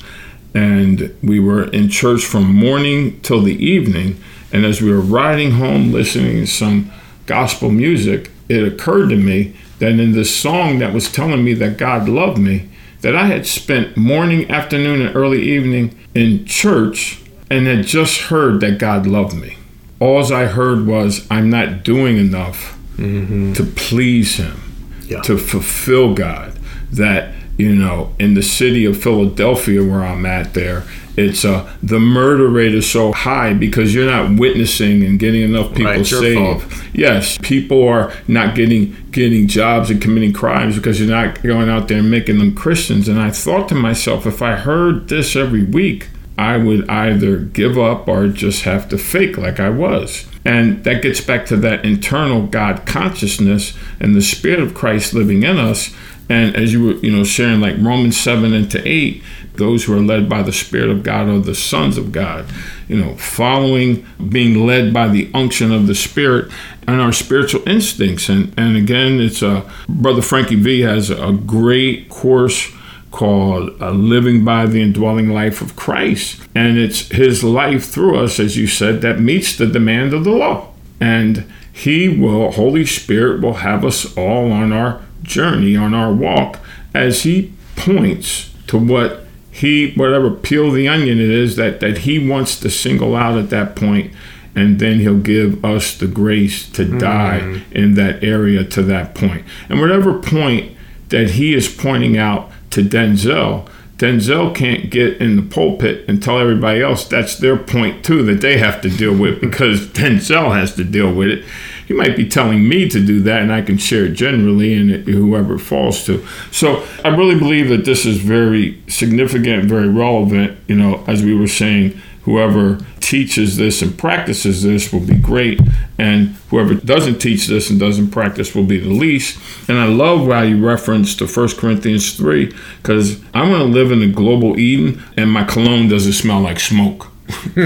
And 0.54 1.14
we 1.22 1.40
were 1.40 1.64
in 1.70 1.88
church 1.88 2.24
from 2.24 2.54
morning 2.54 3.20
till 3.20 3.42
the 3.42 3.56
evening. 3.64 4.22
And 4.52 4.64
as 4.64 4.82
we 4.82 4.90
were 4.90 5.00
riding 5.00 5.52
home 5.52 5.92
listening 5.92 6.40
to 6.40 6.46
some 6.46 6.90
gospel 7.26 7.70
music, 7.70 8.30
it 8.48 8.62
occurred 8.62 9.08
to 9.10 9.16
me 9.16 9.56
that 9.78 9.92
in 9.92 10.12
this 10.12 10.34
song 10.34 10.78
that 10.78 10.92
was 10.92 11.10
telling 11.10 11.42
me 11.44 11.54
that 11.54 11.78
God 11.78 12.08
loved 12.08 12.38
me, 12.38 12.68
that 13.00 13.16
I 13.16 13.26
had 13.26 13.46
spent 13.46 13.96
morning, 13.96 14.50
afternoon, 14.50 15.00
and 15.04 15.16
early 15.16 15.42
evening 15.42 15.98
in 16.14 16.44
church 16.44 17.20
and 17.50 17.66
had 17.66 17.84
just 17.86 18.22
heard 18.22 18.60
that 18.60 18.78
God 18.78 19.06
loved 19.06 19.34
me. 19.34 19.56
All 20.00 20.32
I 20.32 20.46
heard 20.46 20.86
was, 20.86 21.26
I'm 21.30 21.50
not 21.50 21.82
doing 21.84 22.16
enough 22.16 22.78
mm-hmm. 22.96 23.52
to 23.54 23.64
please 23.64 24.36
Him, 24.36 24.60
Yeah. 25.02 25.20
to 25.22 25.38
fulfill 25.38 26.14
God. 26.14 26.51
That, 26.92 27.32
you 27.56 27.74
know, 27.74 28.12
in 28.18 28.34
the 28.34 28.42
city 28.42 28.84
of 28.84 29.02
Philadelphia 29.02 29.82
where 29.82 30.04
I'm 30.04 30.26
at 30.26 30.54
there, 30.54 30.84
it's 31.16 31.44
uh, 31.44 31.70
the 31.82 31.98
murder 31.98 32.48
rate 32.48 32.74
is 32.74 32.90
so 32.90 33.12
high 33.12 33.52
because 33.52 33.94
you're 33.94 34.10
not 34.10 34.38
witnessing 34.38 35.02
and 35.04 35.18
getting 35.18 35.42
enough 35.42 35.70
people 35.74 35.92
Right, 35.92 36.06
saved. 36.06 36.62
fault. 36.62 36.84
Yes, 36.94 37.38
people 37.42 37.86
are 37.86 38.12
not 38.28 38.54
getting 38.54 38.96
getting 39.10 39.46
jobs 39.46 39.90
and 39.90 40.00
committing 40.00 40.32
crimes 40.32 40.76
because 40.76 40.98
you're 41.00 41.10
not 41.10 41.42
going 41.42 41.68
out 41.68 41.88
there 41.88 41.98
and 41.98 42.10
making 42.10 42.38
them 42.38 42.54
Christians. 42.54 43.08
And 43.08 43.20
I 43.20 43.30
thought 43.30 43.68
to 43.68 43.74
myself, 43.74 44.26
if 44.26 44.40
I 44.40 44.56
heard 44.56 45.08
this 45.08 45.36
every 45.36 45.64
week, 45.64 46.08
I 46.38 46.56
would 46.56 46.88
either 46.88 47.36
give 47.38 47.78
up 47.78 48.08
or 48.08 48.28
just 48.28 48.62
have 48.62 48.88
to 48.88 48.96
fake 48.98 49.36
like 49.36 49.60
I 49.60 49.68
was. 49.68 50.26
And 50.46 50.82
that 50.84 51.02
gets 51.02 51.20
back 51.20 51.44
to 51.46 51.56
that 51.58 51.84
internal 51.84 52.46
God 52.46 52.84
consciousness 52.86 53.76
and 54.00 54.14
the 54.14 54.22
Spirit 54.22 54.60
of 54.60 54.74
Christ 54.74 55.12
living 55.14 55.42
in 55.42 55.58
us. 55.58 55.94
And 56.32 56.56
as 56.56 56.72
you 56.72 56.82
were, 56.82 56.92
you 56.94 57.14
know, 57.14 57.24
sharing 57.24 57.60
like 57.60 57.76
Romans 57.78 58.18
7 58.18 58.54
and 58.54 58.70
to 58.70 58.88
8, 58.88 59.22
those 59.56 59.84
who 59.84 59.92
are 59.92 60.00
led 60.00 60.30
by 60.30 60.42
the 60.42 60.50
Spirit 60.50 60.88
of 60.88 61.02
God 61.02 61.28
are 61.28 61.38
the 61.38 61.54
sons 61.54 61.98
of 61.98 62.10
God. 62.10 62.46
You 62.88 62.96
know, 62.96 63.16
following, 63.16 64.06
being 64.30 64.66
led 64.66 64.94
by 64.94 65.08
the 65.08 65.30
unction 65.34 65.72
of 65.72 65.86
the 65.86 65.94
Spirit 65.94 66.50
and 66.88 67.02
our 67.02 67.12
spiritual 67.12 67.68
instincts. 67.68 68.30
And 68.30 68.54
and 68.56 68.78
again, 68.78 69.20
it's 69.20 69.42
a 69.42 69.70
brother 69.90 70.22
Frankie 70.22 70.54
V 70.54 70.80
has 70.80 71.10
a 71.10 71.32
great 71.32 72.08
course 72.08 72.72
called 73.10 73.70
uh, 73.82 73.90
Living 73.90 74.42
by 74.42 74.64
the 74.64 74.80
Indwelling 74.80 75.28
Life 75.28 75.60
of 75.60 75.76
Christ. 75.76 76.40
And 76.54 76.78
it's 76.78 77.08
his 77.08 77.44
life 77.44 77.84
through 77.84 78.18
us, 78.18 78.40
as 78.40 78.56
you 78.56 78.66
said, 78.66 79.02
that 79.02 79.20
meets 79.20 79.54
the 79.54 79.66
demand 79.66 80.14
of 80.14 80.24
the 80.24 80.30
law. 80.30 80.72
And 80.98 81.44
he 81.70 82.08
will, 82.08 82.52
Holy 82.52 82.86
Spirit 82.86 83.42
will 83.42 83.54
have 83.54 83.84
us 83.84 84.16
all 84.16 84.50
on 84.50 84.72
our 84.72 85.02
journey, 85.22 85.76
on 85.76 85.94
our 85.94 86.12
walk, 86.12 86.58
as 86.94 87.22
he 87.22 87.52
points 87.76 88.52
to 88.66 88.78
what 88.78 89.26
he, 89.50 89.92
whatever 89.92 90.30
peel 90.30 90.70
the 90.70 90.88
onion 90.88 91.20
it 91.20 91.30
is 91.30 91.56
that, 91.56 91.80
that 91.80 91.98
he 91.98 92.26
wants 92.26 92.58
to 92.60 92.70
single 92.70 93.14
out 93.14 93.38
at 93.38 93.50
that 93.50 93.76
point 93.76 94.12
and 94.54 94.78
then 94.78 95.00
he'll 95.00 95.18
give 95.18 95.64
us 95.64 95.96
the 95.96 96.06
grace 96.06 96.68
to 96.70 96.84
mm-hmm. 96.84 96.98
die 96.98 97.62
in 97.70 97.94
that 97.94 98.22
area 98.22 98.64
to 98.64 98.82
that 98.82 99.14
point. 99.14 99.44
And 99.68 99.80
whatever 99.80 100.18
point 100.18 100.76
that 101.08 101.32
he 101.32 101.54
is 101.54 101.68
pointing 101.68 102.18
out 102.18 102.50
to 102.70 102.82
Denzel, 102.82 103.68
Denzel 103.96 104.54
can't 104.54 104.90
get 104.90 105.18
in 105.18 105.36
the 105.36 105.42
pulpit 105.42 106.04
and 106.08 106.22
tell 106.22 106.38
everybody 106.38 106.82
else 106.82 107.06
that's 107.06 107.36
their 107.36 107.56
point 107.56 108.04
too 108.04 108.22
that 108.24 108.40
they 108.40 108.58
have 108.58 108.80
to 108.82 108.90
deal 108.90 109.16
with 109.16 109.40
because 109.40 109.86
Denzel 109.88 110.54
has 110.54 110.74
to 110.74 110.84
deal 110.84 111.12
with 111.12 111.28
it. 111.28 111.44
He 111.86 111.94
might 111.94 112.16
be 112.16 112.28
telling 112.28 112.68
me 112.68 112.88
to 112.88 113.04
do 113.04 113.20
that, 113.20 113.42
and 113.42 113.52
I 113.52 113.62
can 113.62 113.78
share 113.78 114.06
it 114.06 114.14
generally, 114.14 114.74
and 114.74 114.90
it, 114.90 115.06
whoever 115.06 115.58
falls 115.58 116.04
to. 116.06 116.26
So 116.50 116.86
I 117.04 117.08
really 117.08 117.38
believe 117.38 117.68
that 117.68 117.84
this 117.84 118.06
is 118.06 118.18
very 118.18 118.82
significant, 118.88 119.64
very 119.64 119.88
relevant. 119.88 120.58
You 120.68 120.76
know, 120.76 121.04
as 121.06 121.22
we 121.22 121.34
were 121.34 121.48
saying, 121.48 122.00
whoever 122.22 122.78
teaches 123.00 123.56
this 123.56 123.82
and 123.82 123.98
practices 123.98 124.62
this 124.62 124.92
will 124.92 125.00
be 125.00 125.16
great, 125.16 125.60
and 125.98 126.28
whoever 126.50 126.74
doesn't 126.74 127.18
teach 127.18 127.46
this 127.46 127.68
and 127.68 127.78
doesn't 127.78 128.10
practice 128.10 128.54
will 128.54 128.64
be 128.64 128.78
the 128.78 128.88
least. 128.88 129.38
And 129.68 129.78
I 129.78 129.86
love 129.86 130.26
why 130.26 130.44
you 130.44 130.64
referenced 130.64 131.18
to 131.18 131.26
1 131.26 131.56
Corinthians 131.56 132.16
3, 132.16 132.52
because 132.76 133.22
I 133.34 133.48
want 133.48 133.60
to 133.60 133.64
live 133.64 133.92
in 133.92 134.02
a 134.02 134.08
global 134.08 134.58
Eden, 134.58 135.02
and 135.16 135.30
my 135.30 135.44
cologne 135.44 135.88
doesn't 135.88 136.12
smell 136.12 136.40
like 136.40 136.60
smoke. 136.60 137.11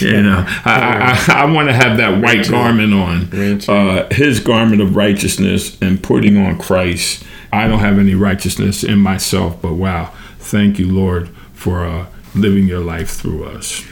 you 0.00 0.22
know, 0.22 0.44
I, 0.64 1.24
I, 1.28 1.42
I 1.42 1.44
want 1.50 1.68
to 1.68 1.74
have 1.74 1.96
that 1.98 2.22
white 2.22 2.48
garment 2.48 2.94
on, 2.94 3.68
uh, 3.68 4.08
his 4.10 4.40
garment 4.40 4.80
of 4.80 4.96
righteousness, 4.96 5.76
and 5.80 6.02
putting 6.02 6.36
on 6.36 6.58
Christ. 6.58 7.24
I 7.52 7.66
don't 7.66 7.80
have 7.80 7.98
any 7.98 8.14
righteousness 8.14 8.84
in 8.84 8.98
myself, 8.98 9.60
but 9.62 9.74
wow, 9.74 10.12
thank 10.38 10.78
you, 10.78 10.90
Lord, 10.90 11.28
for 11.52 11.84
uh, 11.84 12.06
living 12.34 12.66
your 12.66 12.80
life 12.80 13.10
through 13.10 13.44
us. 13.44 13.84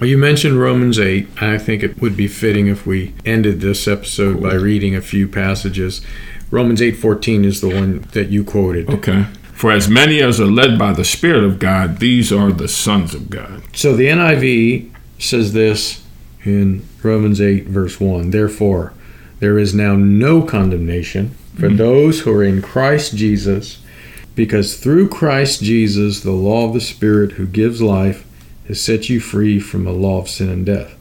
Well, 0.00 0.08
you 0.08 0.16
mentioned 0.16 0.58
Romans 0.58 0.98
8. 0.98 1.42
I 1.42 1.58
think 1.58 1.82
it 1.82 2.00
would 2.00 2.16
be 2.16 2.26
fitting 2.26 2.68
if 2.68 2.86
we 2.86 3.12
ended 3.26 3.60
this 3.60 3.86
episode 3.86 4.40
cool. 4.40 4.48
by 4.48 4.54
reading 4.54 4.96
a 4.96 5.02
few 5.02 5.28
passages. 5.28 6.00
Romans 6.50 6.80
8:14 6.80 7.44
is 7.44 7.60
the 7.60 7.68
one 7.68 8.00
that 8.12 8.30
you 8.30 8.42
quoted. 8.42 8.88
Okay. 8.88 9.26
For 9.60 9.70
as 9.70 9.90
many 9.90 10.22
as 10.22 10.40
are 10.40 10.46
led 10.46 10.78
by 10.78 10.94
the 10.94 11.04
Spirit 11.04 11.44
of 11.44 11.58
God, 11.58 11.98
these 11.98 12.32
are 12.32 12.50
the 12.50 12.66
sons 12.66 13.14
of 13.14 13.28
God. 13.28 13.62
So 13.76 13.94
the 13.94 14.06
NIV 14.06 14.90
says 15.18 15.52
this 15.52 16.02
in 16.46 16.88
Romans 17.02 17.42
8, 17.42 17.66
verse 17.66 18.00
1 18.00 18.30
Therefore, 18.30 18.94
there 19.38 19.58
is 19.58 19.74
now 19.74 19.96
no 19.96 20.40
condemnation 20.40 21.32
for 21.56 21.66
mm-hmm. 21.66 21.76
those 21.76 22.20
who 22.20 22.32
are 22.32 22.42
in 22.42 22.62
Christ 22.62 23.14
Jesus, 23.14 23.82
because 24.34 24.78
through 24.78 25.10
Christ 25.10 25.62
Jesus, 25.62 26.20
the 26.20 26.30
law 26.30 26.66
of 26.66 26.72
the 26.72 26.80
Spirit 26.80 27.32
who 27.32 27.46
gives 27.46 27.82
life 27.82 28.26
has 28.66 28.82
set 28.82 29.10
you 29.10 29.20
free 29.20 29.60
from 29.60 29.84
the 29.84 29.92
law 29.92 30.22
of 30.22 30.30
sin 30.30 30.48
and 30.48 30.64
death. 30.64 30.96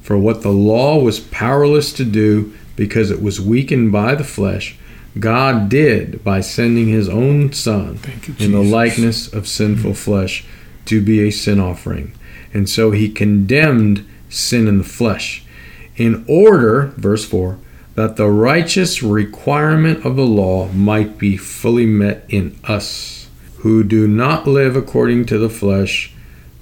For 0.00 0.16
what 0.16 0.40
the 0.40 0.48
law 0.48 0.98
was 0.98 1.20
powerless 1.20 1.92
to 1.92 2.06
do 2.06 2.54
because 2.74 3.10
it 3.10 3.20
was 3.20 3.38
weakened 3.38 3.92
by 3.92 4.14
the 4.14 4.24
flesh, 4.24 4.78
God 5.18 5.68
did 5.68 6.22
by 6.22 6.40
sending 6.40 6.88
his 6.88 7.08
own 7.08 7.52
Son 7.52 7.98
you, 8.26 8.34
in 8.38 8.52
the 8.52 8.62
likeness 8.62 9.32
of 9.32 9.48
sinful 9.48 9.94
flesh 9.94 10.44
to 10.86 11.00
be 11.00 11.26
a 11.26 11.30
sin 11.30 11.60
offering. 11.60 12.14
And 12.52 12.68
so 12.68 12.90
he 12.90 13.08
condemned 13.08 14.06
sin 14.28 14.66
in 14.66 14.78
the 14.78 14.84
flesh, 14.84 15.44
in 15.96 16.24
order, 16.28 16.92
verse 16.96 17.24
4, 17.24 17.58
that 17.94 18.16
the 18.16 18.30
righteous 18.30 19.02
requirement 19.02 20.04
of 20.04 20.16
the 20.16 20.26
law 20.26 20.68
might 20.68 21.18
be 21.18 21.36
fully 21.36 21.86
met 21.86 22.24
in 22.28 22.58
us, 22.64 23.28
who 23.58 23.82
do 23.82 24.06
not 24.06 24.46
live 24.46 24.76
according 24.76 25.26
to 25.26 25.38
the 25.38 25.50
flesh 25.50 26.12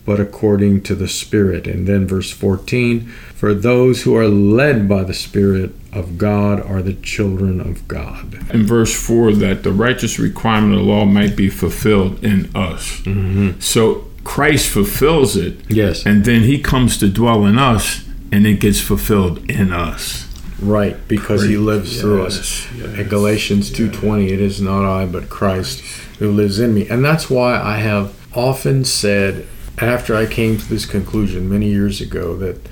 but 0.06 0.20
according 0.20 0.82
to 0.82 0.94
the 0.94 1.08
Spirit. 1.08 1.66
And 1.66 1.86
then 1.86 2.06
verse 2.06 2.30
14 2.30 3.06
For 3.34 3.52
those 3.52 4.04
who 4.04 4.16
are 4.16 4.28
led 4.28 4.88
by 4.88 5.02
the 5.02 5.12
Spirit 5.12 5.72
of 5.92 6.16
God 6.16 6.62
are 6.62 6.80
the 6.80 6.94
children 6.94 7.60
of 7.60 7.86
God. 7.88 8.34
In 8.54 8.64
verse 8.64 8.94
4, 8.94 9.32
that 9.32 9.64
the 9.64 9.72
righteous 9.72 10.18
requirement 10.18 10.74
of 10.74 10.78
the 10.78 10.84
law 10.84 11.04
might 11.04 11.36
be 11.36 11.50
fulfilled 11.50 12.24
in 12.24 12.54
us. 12.54 13.00
Mm-hmm. 13.00 13.60
So 13.60 14.06
Christ 14.22 14.68
fulfills 14.70 15.36
it. 15.36 15.68
Yes. 15.68 16.06
And 16.06 16.24
then 16.24 16.42
he 16.42 16.60
comes 16.60 16.96
to 16.98 17.08
dwell 17.08 17.44
in 17.44 17.58
us, 17.58 18.06
and 18.30 18.46
it 18.46 18.60
gets 18.60 18.80
fulfilled 18.80 19.50
in 19.50 19.72
us. 19.72 20.22
Right, 20.58 20.96
because 21.06 21.42
he 21.42 21.58
lives 21.58 21.92
yes. 21.92 22.00
through 22.00 22.24
us. 22.24 22.72
Yes. 22.72 22.98
In 22.98 23.08
Galatians 23.08 23.70
2:20, 23.70 24.30
it 24.30 24.40
is 24.40 24.58
not 24.58 24.86
I 24.86 25.04
but 25.04 25.28
Christ 25.28 25.82
who 26.18 26.32
lives 26.32 26.58
in 26.58 26.72
me. 26.74 26.88
And 26.88 27.04
that's 27.04 27.28
why 27.28 27.60
I 27.60 27.76
have 27.76 28.14
often 28.34 28.84
said 28.84 29.46
after 29.78 30.16
I 30.16 30.26
came 30.26 30.58
to 30.58 30.68
this 30.68 30.86
conclusion 30.86 31.48
many 31.48 31.68
years 31.68 32.00
ago 32.00 32.36
that 32.36 32.68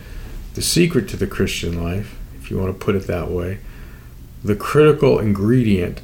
the 0.54 0.62
secret 0.62 1.08
to 1.10 1.16
the 1.16 1.26
Christian 1.26 1.82
life, 1.82 2.16
if 2.38 2.50
you 2.50 2.58
want 2.58 2.78
to 2.78 2.84
put 2.84 2.94
it 2.94 3.06
that 3.06 3.30
way, 3.30 3.58
the 4.42 4.56
critical 4.56 5.18
ingredient 5.18 6.00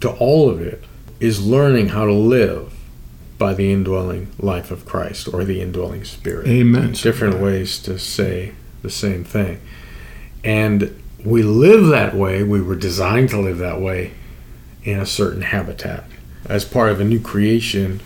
to 0.00 0.10
all 0.10 0.48
of 0.48 0.60
it 0.60 0.84
is 1.20 1.44
learning 1.44 1.88
how 1.88 2.06
to 2.06 2.12
live 2.12 2.72
by 3.38 3.54
the 3.54 3.72
indwelling 3.72 4.30
life 4.38 4.70
of 4.70 4.86
Christ 4.86 5.32
or 5.32 5.44
the 5.44 5.60
indwelling 5.60 6.04
spirit. 6.04 6.46
Amen. 6.46 6.92
Different 6.92 7.40
ways 7.40 7.78
to 7.80 7.98
say 7.98 8.52
the 8.82 8.90
same 8.90 9.24
thing. 9.24 9.60
And 10.44 11.00
we 11.24 11.42
live 11.42 11.86
that 11.86 12.14
way, 12.14 12.42
we 12.42 12.60
were 12.60 12.76
designed 12.76 13.30
to 13.30 13.40
live 13.40 13.58
that 13.58 13.80
way 13.80 14.12
in 14.84 15.00
a 15.00 15.06
certain 15.06 15.42
habitat. 15.42 16.04
As 16.44 16.64
part 16.64 16.90
of 16.90 17.00
a 17.00 17.04
new 17.04 17.18
creation, 17.18 18.00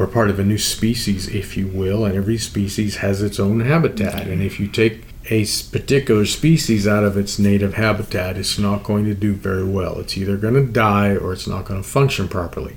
we're 0.00 0.06
part 0.06 0.30
of 0.30 0.38
a 0.38 0.44
new 0.44 0.56
species, 0.56 1.28
if 1.28 1.58
you 1.58 1.66
will, 1.66 2.06
and 2.06 2.16
every 2.16 2.38
species 2.38 2.96
has 2.96 3.20
its 3.20 3.38
own 3.38 3.60
habitat. 3.60 4.26
And 4.28 4.40
if 4.40 4.58
you 4.58 4.66
take 4.66 5.02
a 5.26 5.44
particular 5.70 6.24
species 6.24 6.88
out 6.88 7.04
of 7.04 7.18
its 7.18 7.38
native 7.38 7.74
habitat, 7.74 8.38
it's 8.38 8.58
not 8.58 8.82
going 8.82 9.04
to 9.04 9.12
do 9.12 9.34
very 9.34 9.62
well. 9.62 9.98
It's 9.98 10.16
either 10.16 10.38
going 10.38 10.54
to 10.54 10.64
die 10.64 11.14
or 11.14 11.34
it's 11.34 11.46
not 11.46 11.66
going 11.66 11.82
to 11.82 11.86
function 11.86 12.28
properly. 12.28 12.76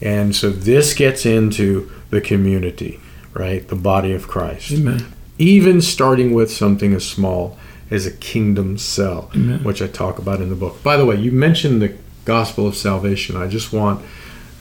And 0.00 0.34
so 0.34 0.48
this 0.48 0.94
gets 0.94 1.26
into 1.26 1.92
the 2.08 2.22
community, 2.22 2.98
right? 3.34 3.68
The 3.68 3.76
body 3.76 4.14
of 4.14 4.26
Christ. 4.26 4.72
Amen. 4.72 5.12
Even 5.36 5.82
starting 5.82 6.32
with 6.32 6.50
something 6.50 6.94
as 6.94 7.06
small 7.06 7.58
as 7.90 8.06
a 8.06 8.10
kingdom 8.10 8.78
cell, 8.78 9.30
Amen. 9.34 9.62
which 9.64 9.82
I 9.82 9.86
talk 9.86 10.18
about 10.18 10.40
in 10.40 10.48
the 10.48 10.56
book. 10.56 10.82
By 10.82 10.96
the 10.96 11.04
way, 11.04 11.16
you 11.16 11.30
mentioned 11.30 11.82
the 11.82 11.94
gospel 12.24 12.66
of 12.66 12.74
salvation. 12.74 13.36
I 13.36 13.48
just 13.48 13.70
want 13.70 14.02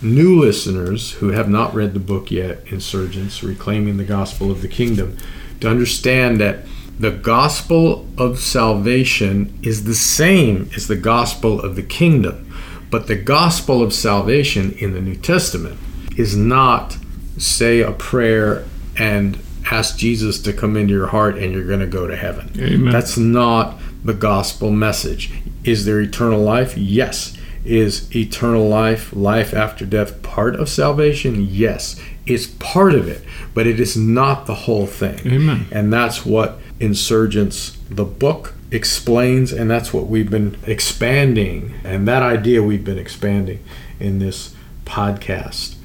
new 0.03 0.39
listeners 0.39 1.13
who 1.13 1.29
have 1.29 1.49
not 1.49 1.73
read 1.73 1.93
the 1.93 1.99
book 1.99 2.31
yet, 2.31 2.59
Insurgence 2.67 3.41
Reclaiming 3.43 3.97
the 3.97 4.03
Gospel 4.03 4.51
of 4.51 4.61
the 4.61 4.67
Kingdom, 4.67 5.17
to 5.61 5.69
understand 5.69 6.39
that 6.39 6.65
the 6.99 7.11
gospel 7.11 8.07
of 8.17 8.39
salvation 8.39 9.57
is 9.63 9.85
the 9.85 9.95
same 9.95 10.69
as 10.75 10.87
the 10.87 10.95
gospel 10.95 11.59
of 11.59 11.75
the 11.75 11.83
kingdom. 11.83 12.53
But 12.91 13.07
the 13.07 13.15
gospel 13.15 13.81
of 13.81 13.93
salvation 13.93 14.73
in 14.73 14.93
the 14.93 15.01
New 15.01 15.15
Testament 15.15 15.79
is 16.15 16.35
not 16.35 16.97
say 17.37 17.81
a 17.81 17.91
prayer 17.91 18.65
and 18.97 19.39
ask 19.71 19.97
Jesus 19.97 20.39
to 20.43 20.53
come 20.53 20.77
into 20.77 20.93
your 20.93 21.07
heart 21.07 21.37
and 21.37 21.51
you're 21.51 21.65
going 21.65 21.79
to 21.79 21.87
go 21.87 22.05
to 22.05 22.15
heaven. 22.15 22.51
Amen. 22.57 22.91
That's 22.91 23.17
not 23.17 23.79
the 24.03 24.13
gospel 24.13 24.69
message. 24.69 25.31
Is 25.63 25.85
there 25.85 25.99
eternal 25.99 26.41
life? 26.41 26.77
Yes. 26.77 27.35
Is 27.65 28.13
eternal 28.15 28.67
life, 28.67 29.15
life 29.15 29.53
after 29.53 29.85
death, 29.85 30.21
part 30.21 30.55
of 30.55 30.67
salvation? 30.67 31.47
Yes, 31.49 31.99
it's 32.25 32.47
part 32.47 32.93
of 32.93 33.07
it, 33.07 33.23
but 33.53 33.67
it 33.67 33.79
is 33.79 33.95
not 33.95 34.45
the 34.45 34.55
whole 34.55 34.85
thing. 34.85 35.19
Amen. 35.25 35.67
And 35.71 35.91
that's 35.91 36.25
what 36.25 36.59
Insurgence, 36.79 37.77
the 37.89 38.03
book, 38.03 38.53
explains, 38.71 39.53
and 39.53 39.69
that's 39.69 39.93
what 39.93 40.07
we've 40.07 40.29
been 40.29 40.57
expanding, 40.65 41.75
and 41.83 42.07
that 42.07 42.23
idea 42.23 42.61
we've 42.61 42.83
been 42.83 42.97
expanding 42.97 43.63
in 43.99 44.19
this 44.19 44.53
podcast 44.85 45.75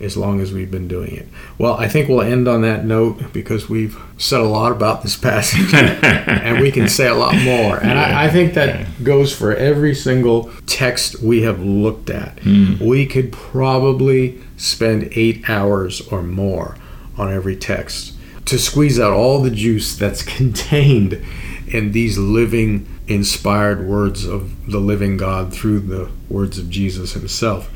as 0.00 0.16
long 0.16 0.40
as 0.40 0.52
we've 0.52 0.70
been 0.70 0.88
doing 0.88 1.14
it. 1.14 1.26
Well, 1.58 1.74
I 1.74 1.88
think 1.88 2.08
we'll 2.08 2.22
end 2.22 2.46
on 2.46 2.62
that 2.62 2.84
note 2.84 3.32
because 3.32 3.68
we've 3.68 4.00
said 4.16 4.40
a 4.40 4.44
lot 4.44 4.72
about 4.72 5.02
this 5.02 5.16
passage 5.16 5.74
and 5.74 6.60
we 6.60 6.70
can 6.70 6.88
say 6.88 7.08
a 7.08 7.14
lot 7.14 7.34
more. 7.36 7.78
And 7.78 7.98
I, 7.98 8.24
I, 8.24 8.30
think 8.30 8.54
that 8.54 9.02
goes 9.02 9.34
for 9.34 9.54
every 9.54 9.94
single 9.94 10.50
text 10.66 11.20
we 11.20 11.42
have 11.42 11.60
looked 11.60 12.10
at. 12.10 12.36
Mm. 12.36 12.80
We 12.80 13.06
could 13.06 13.32
probably 13.32 14.40
spend 14.56 15.08
eight 15.12 15.48
hours 15.48 16.00
or 16.08 16.22
more 16.22 16.76
on 17.16 17.32
every 17.32 17.56
text 17.56 18.14
to 18.44 18.58
squeeze 18.58 18.98
out 18.98 19.12
all 19.12 19.42
the 19.42 19.50
juice 19.50 19.96
that's 19.96 20.22
contained 20.36 21.24
in 21.66 21.92
these 21.92 22.16
living, 22.18 22.86
inspired 23.06 23.86
words 23.86 24.24
of 24.24 24.70
the 24.70 24.78
living 24.78 25.16
God 25.16 25.52
through 25.52 25.80
the 25.80 26.10
words 26.28 26.58
of 26.58 26.70
Jesus 26.70 27.12
himself. 27.12 27.70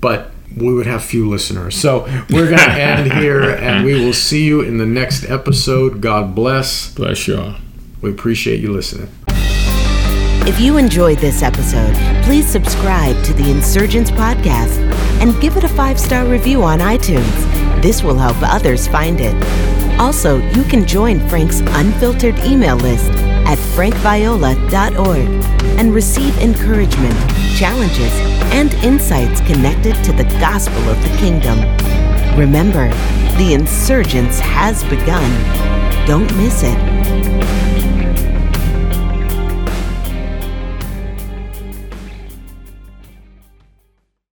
But 0.00 0.32
we 0.56 0.72
would 0.72 0.86
have 0.86 1.04
few 1.04 1.28
listeners. 1.28 1.76
So 1.76 2.04
we're 2.30 2.46
going 2.46 2.58
to 2.58 2.72
end 2.72 3.12
here 3.12 3.50
and 3.50 3.84
we 3.84 3.94
will 3.94 4.12
see 4.12 4.44
you 4.44 4.60
in 4.60 4.78
the 4.78 4.86
next 4.86 5.24
episode. 5.28 6.00
God 6.00 6.34
bless. 6.34 6.92
Bless 6.94 7.26
y'all. 7.28 7.56
We 8.00 8.10
appreciate 8.10 8.60
you 8.60 8.72
listening. 8.72 9.08
If 10.46 10.60
you 10.60 10.78
enjoyed 10.78 11.18
this 11.18 11.42
episode, 11.42 11.94
please 12.24 12.46
subscribe 12.46 13.22
to 13.24 13.34
the 13.34 13.50
Insurgence 13.50 14.10
Podcast 14.10 14.78
and 15.20 15.38
give 15.42 15.56
it 15.56 15.64
a 15.64 15.68
five 15.68 16.00
star 16.00 16.24
review 16.26 16.62
on 16.62 16.78
iTunes. 16.78 17.82
This 17.82 18.02
will 18.02 18.16
help 18.16 18.36
others 18.40 18.88
find 18.88 19.18
it. 19.20 19.36
Also, 20.00 20.38
you 20.52 20.62
can 20.64 20.86
join 20.86 21.20
Frank's 21.28 21.60
unfiltered 21.60 22.38
email 22.38 22.76
list 22.76 23.10
at 23.48 23.56
frankviola.org 23.56 25.28
and 25.78 25.94
receive 25.94 26.36
encouragement, 26.38 27.14
challenges, 27.56 28.12
and 28.52 28.74
insights 28.84 29.40
connected 29.40 29.94
to 30.04 30.12
the 30.12 30.24
gospel 30.38 30.86
of 30.90 31.02
the 31.02 31.16
kingdom. 31.16 31.58
Remember, 32.38 32.88
the 33.38 33.54
insurgence 33.54 34.38
has 34.38 34.84
begun. 34.84 35.30
Don't 36.06 36.30
miss 36.36 36.62
it. 36.62 37.67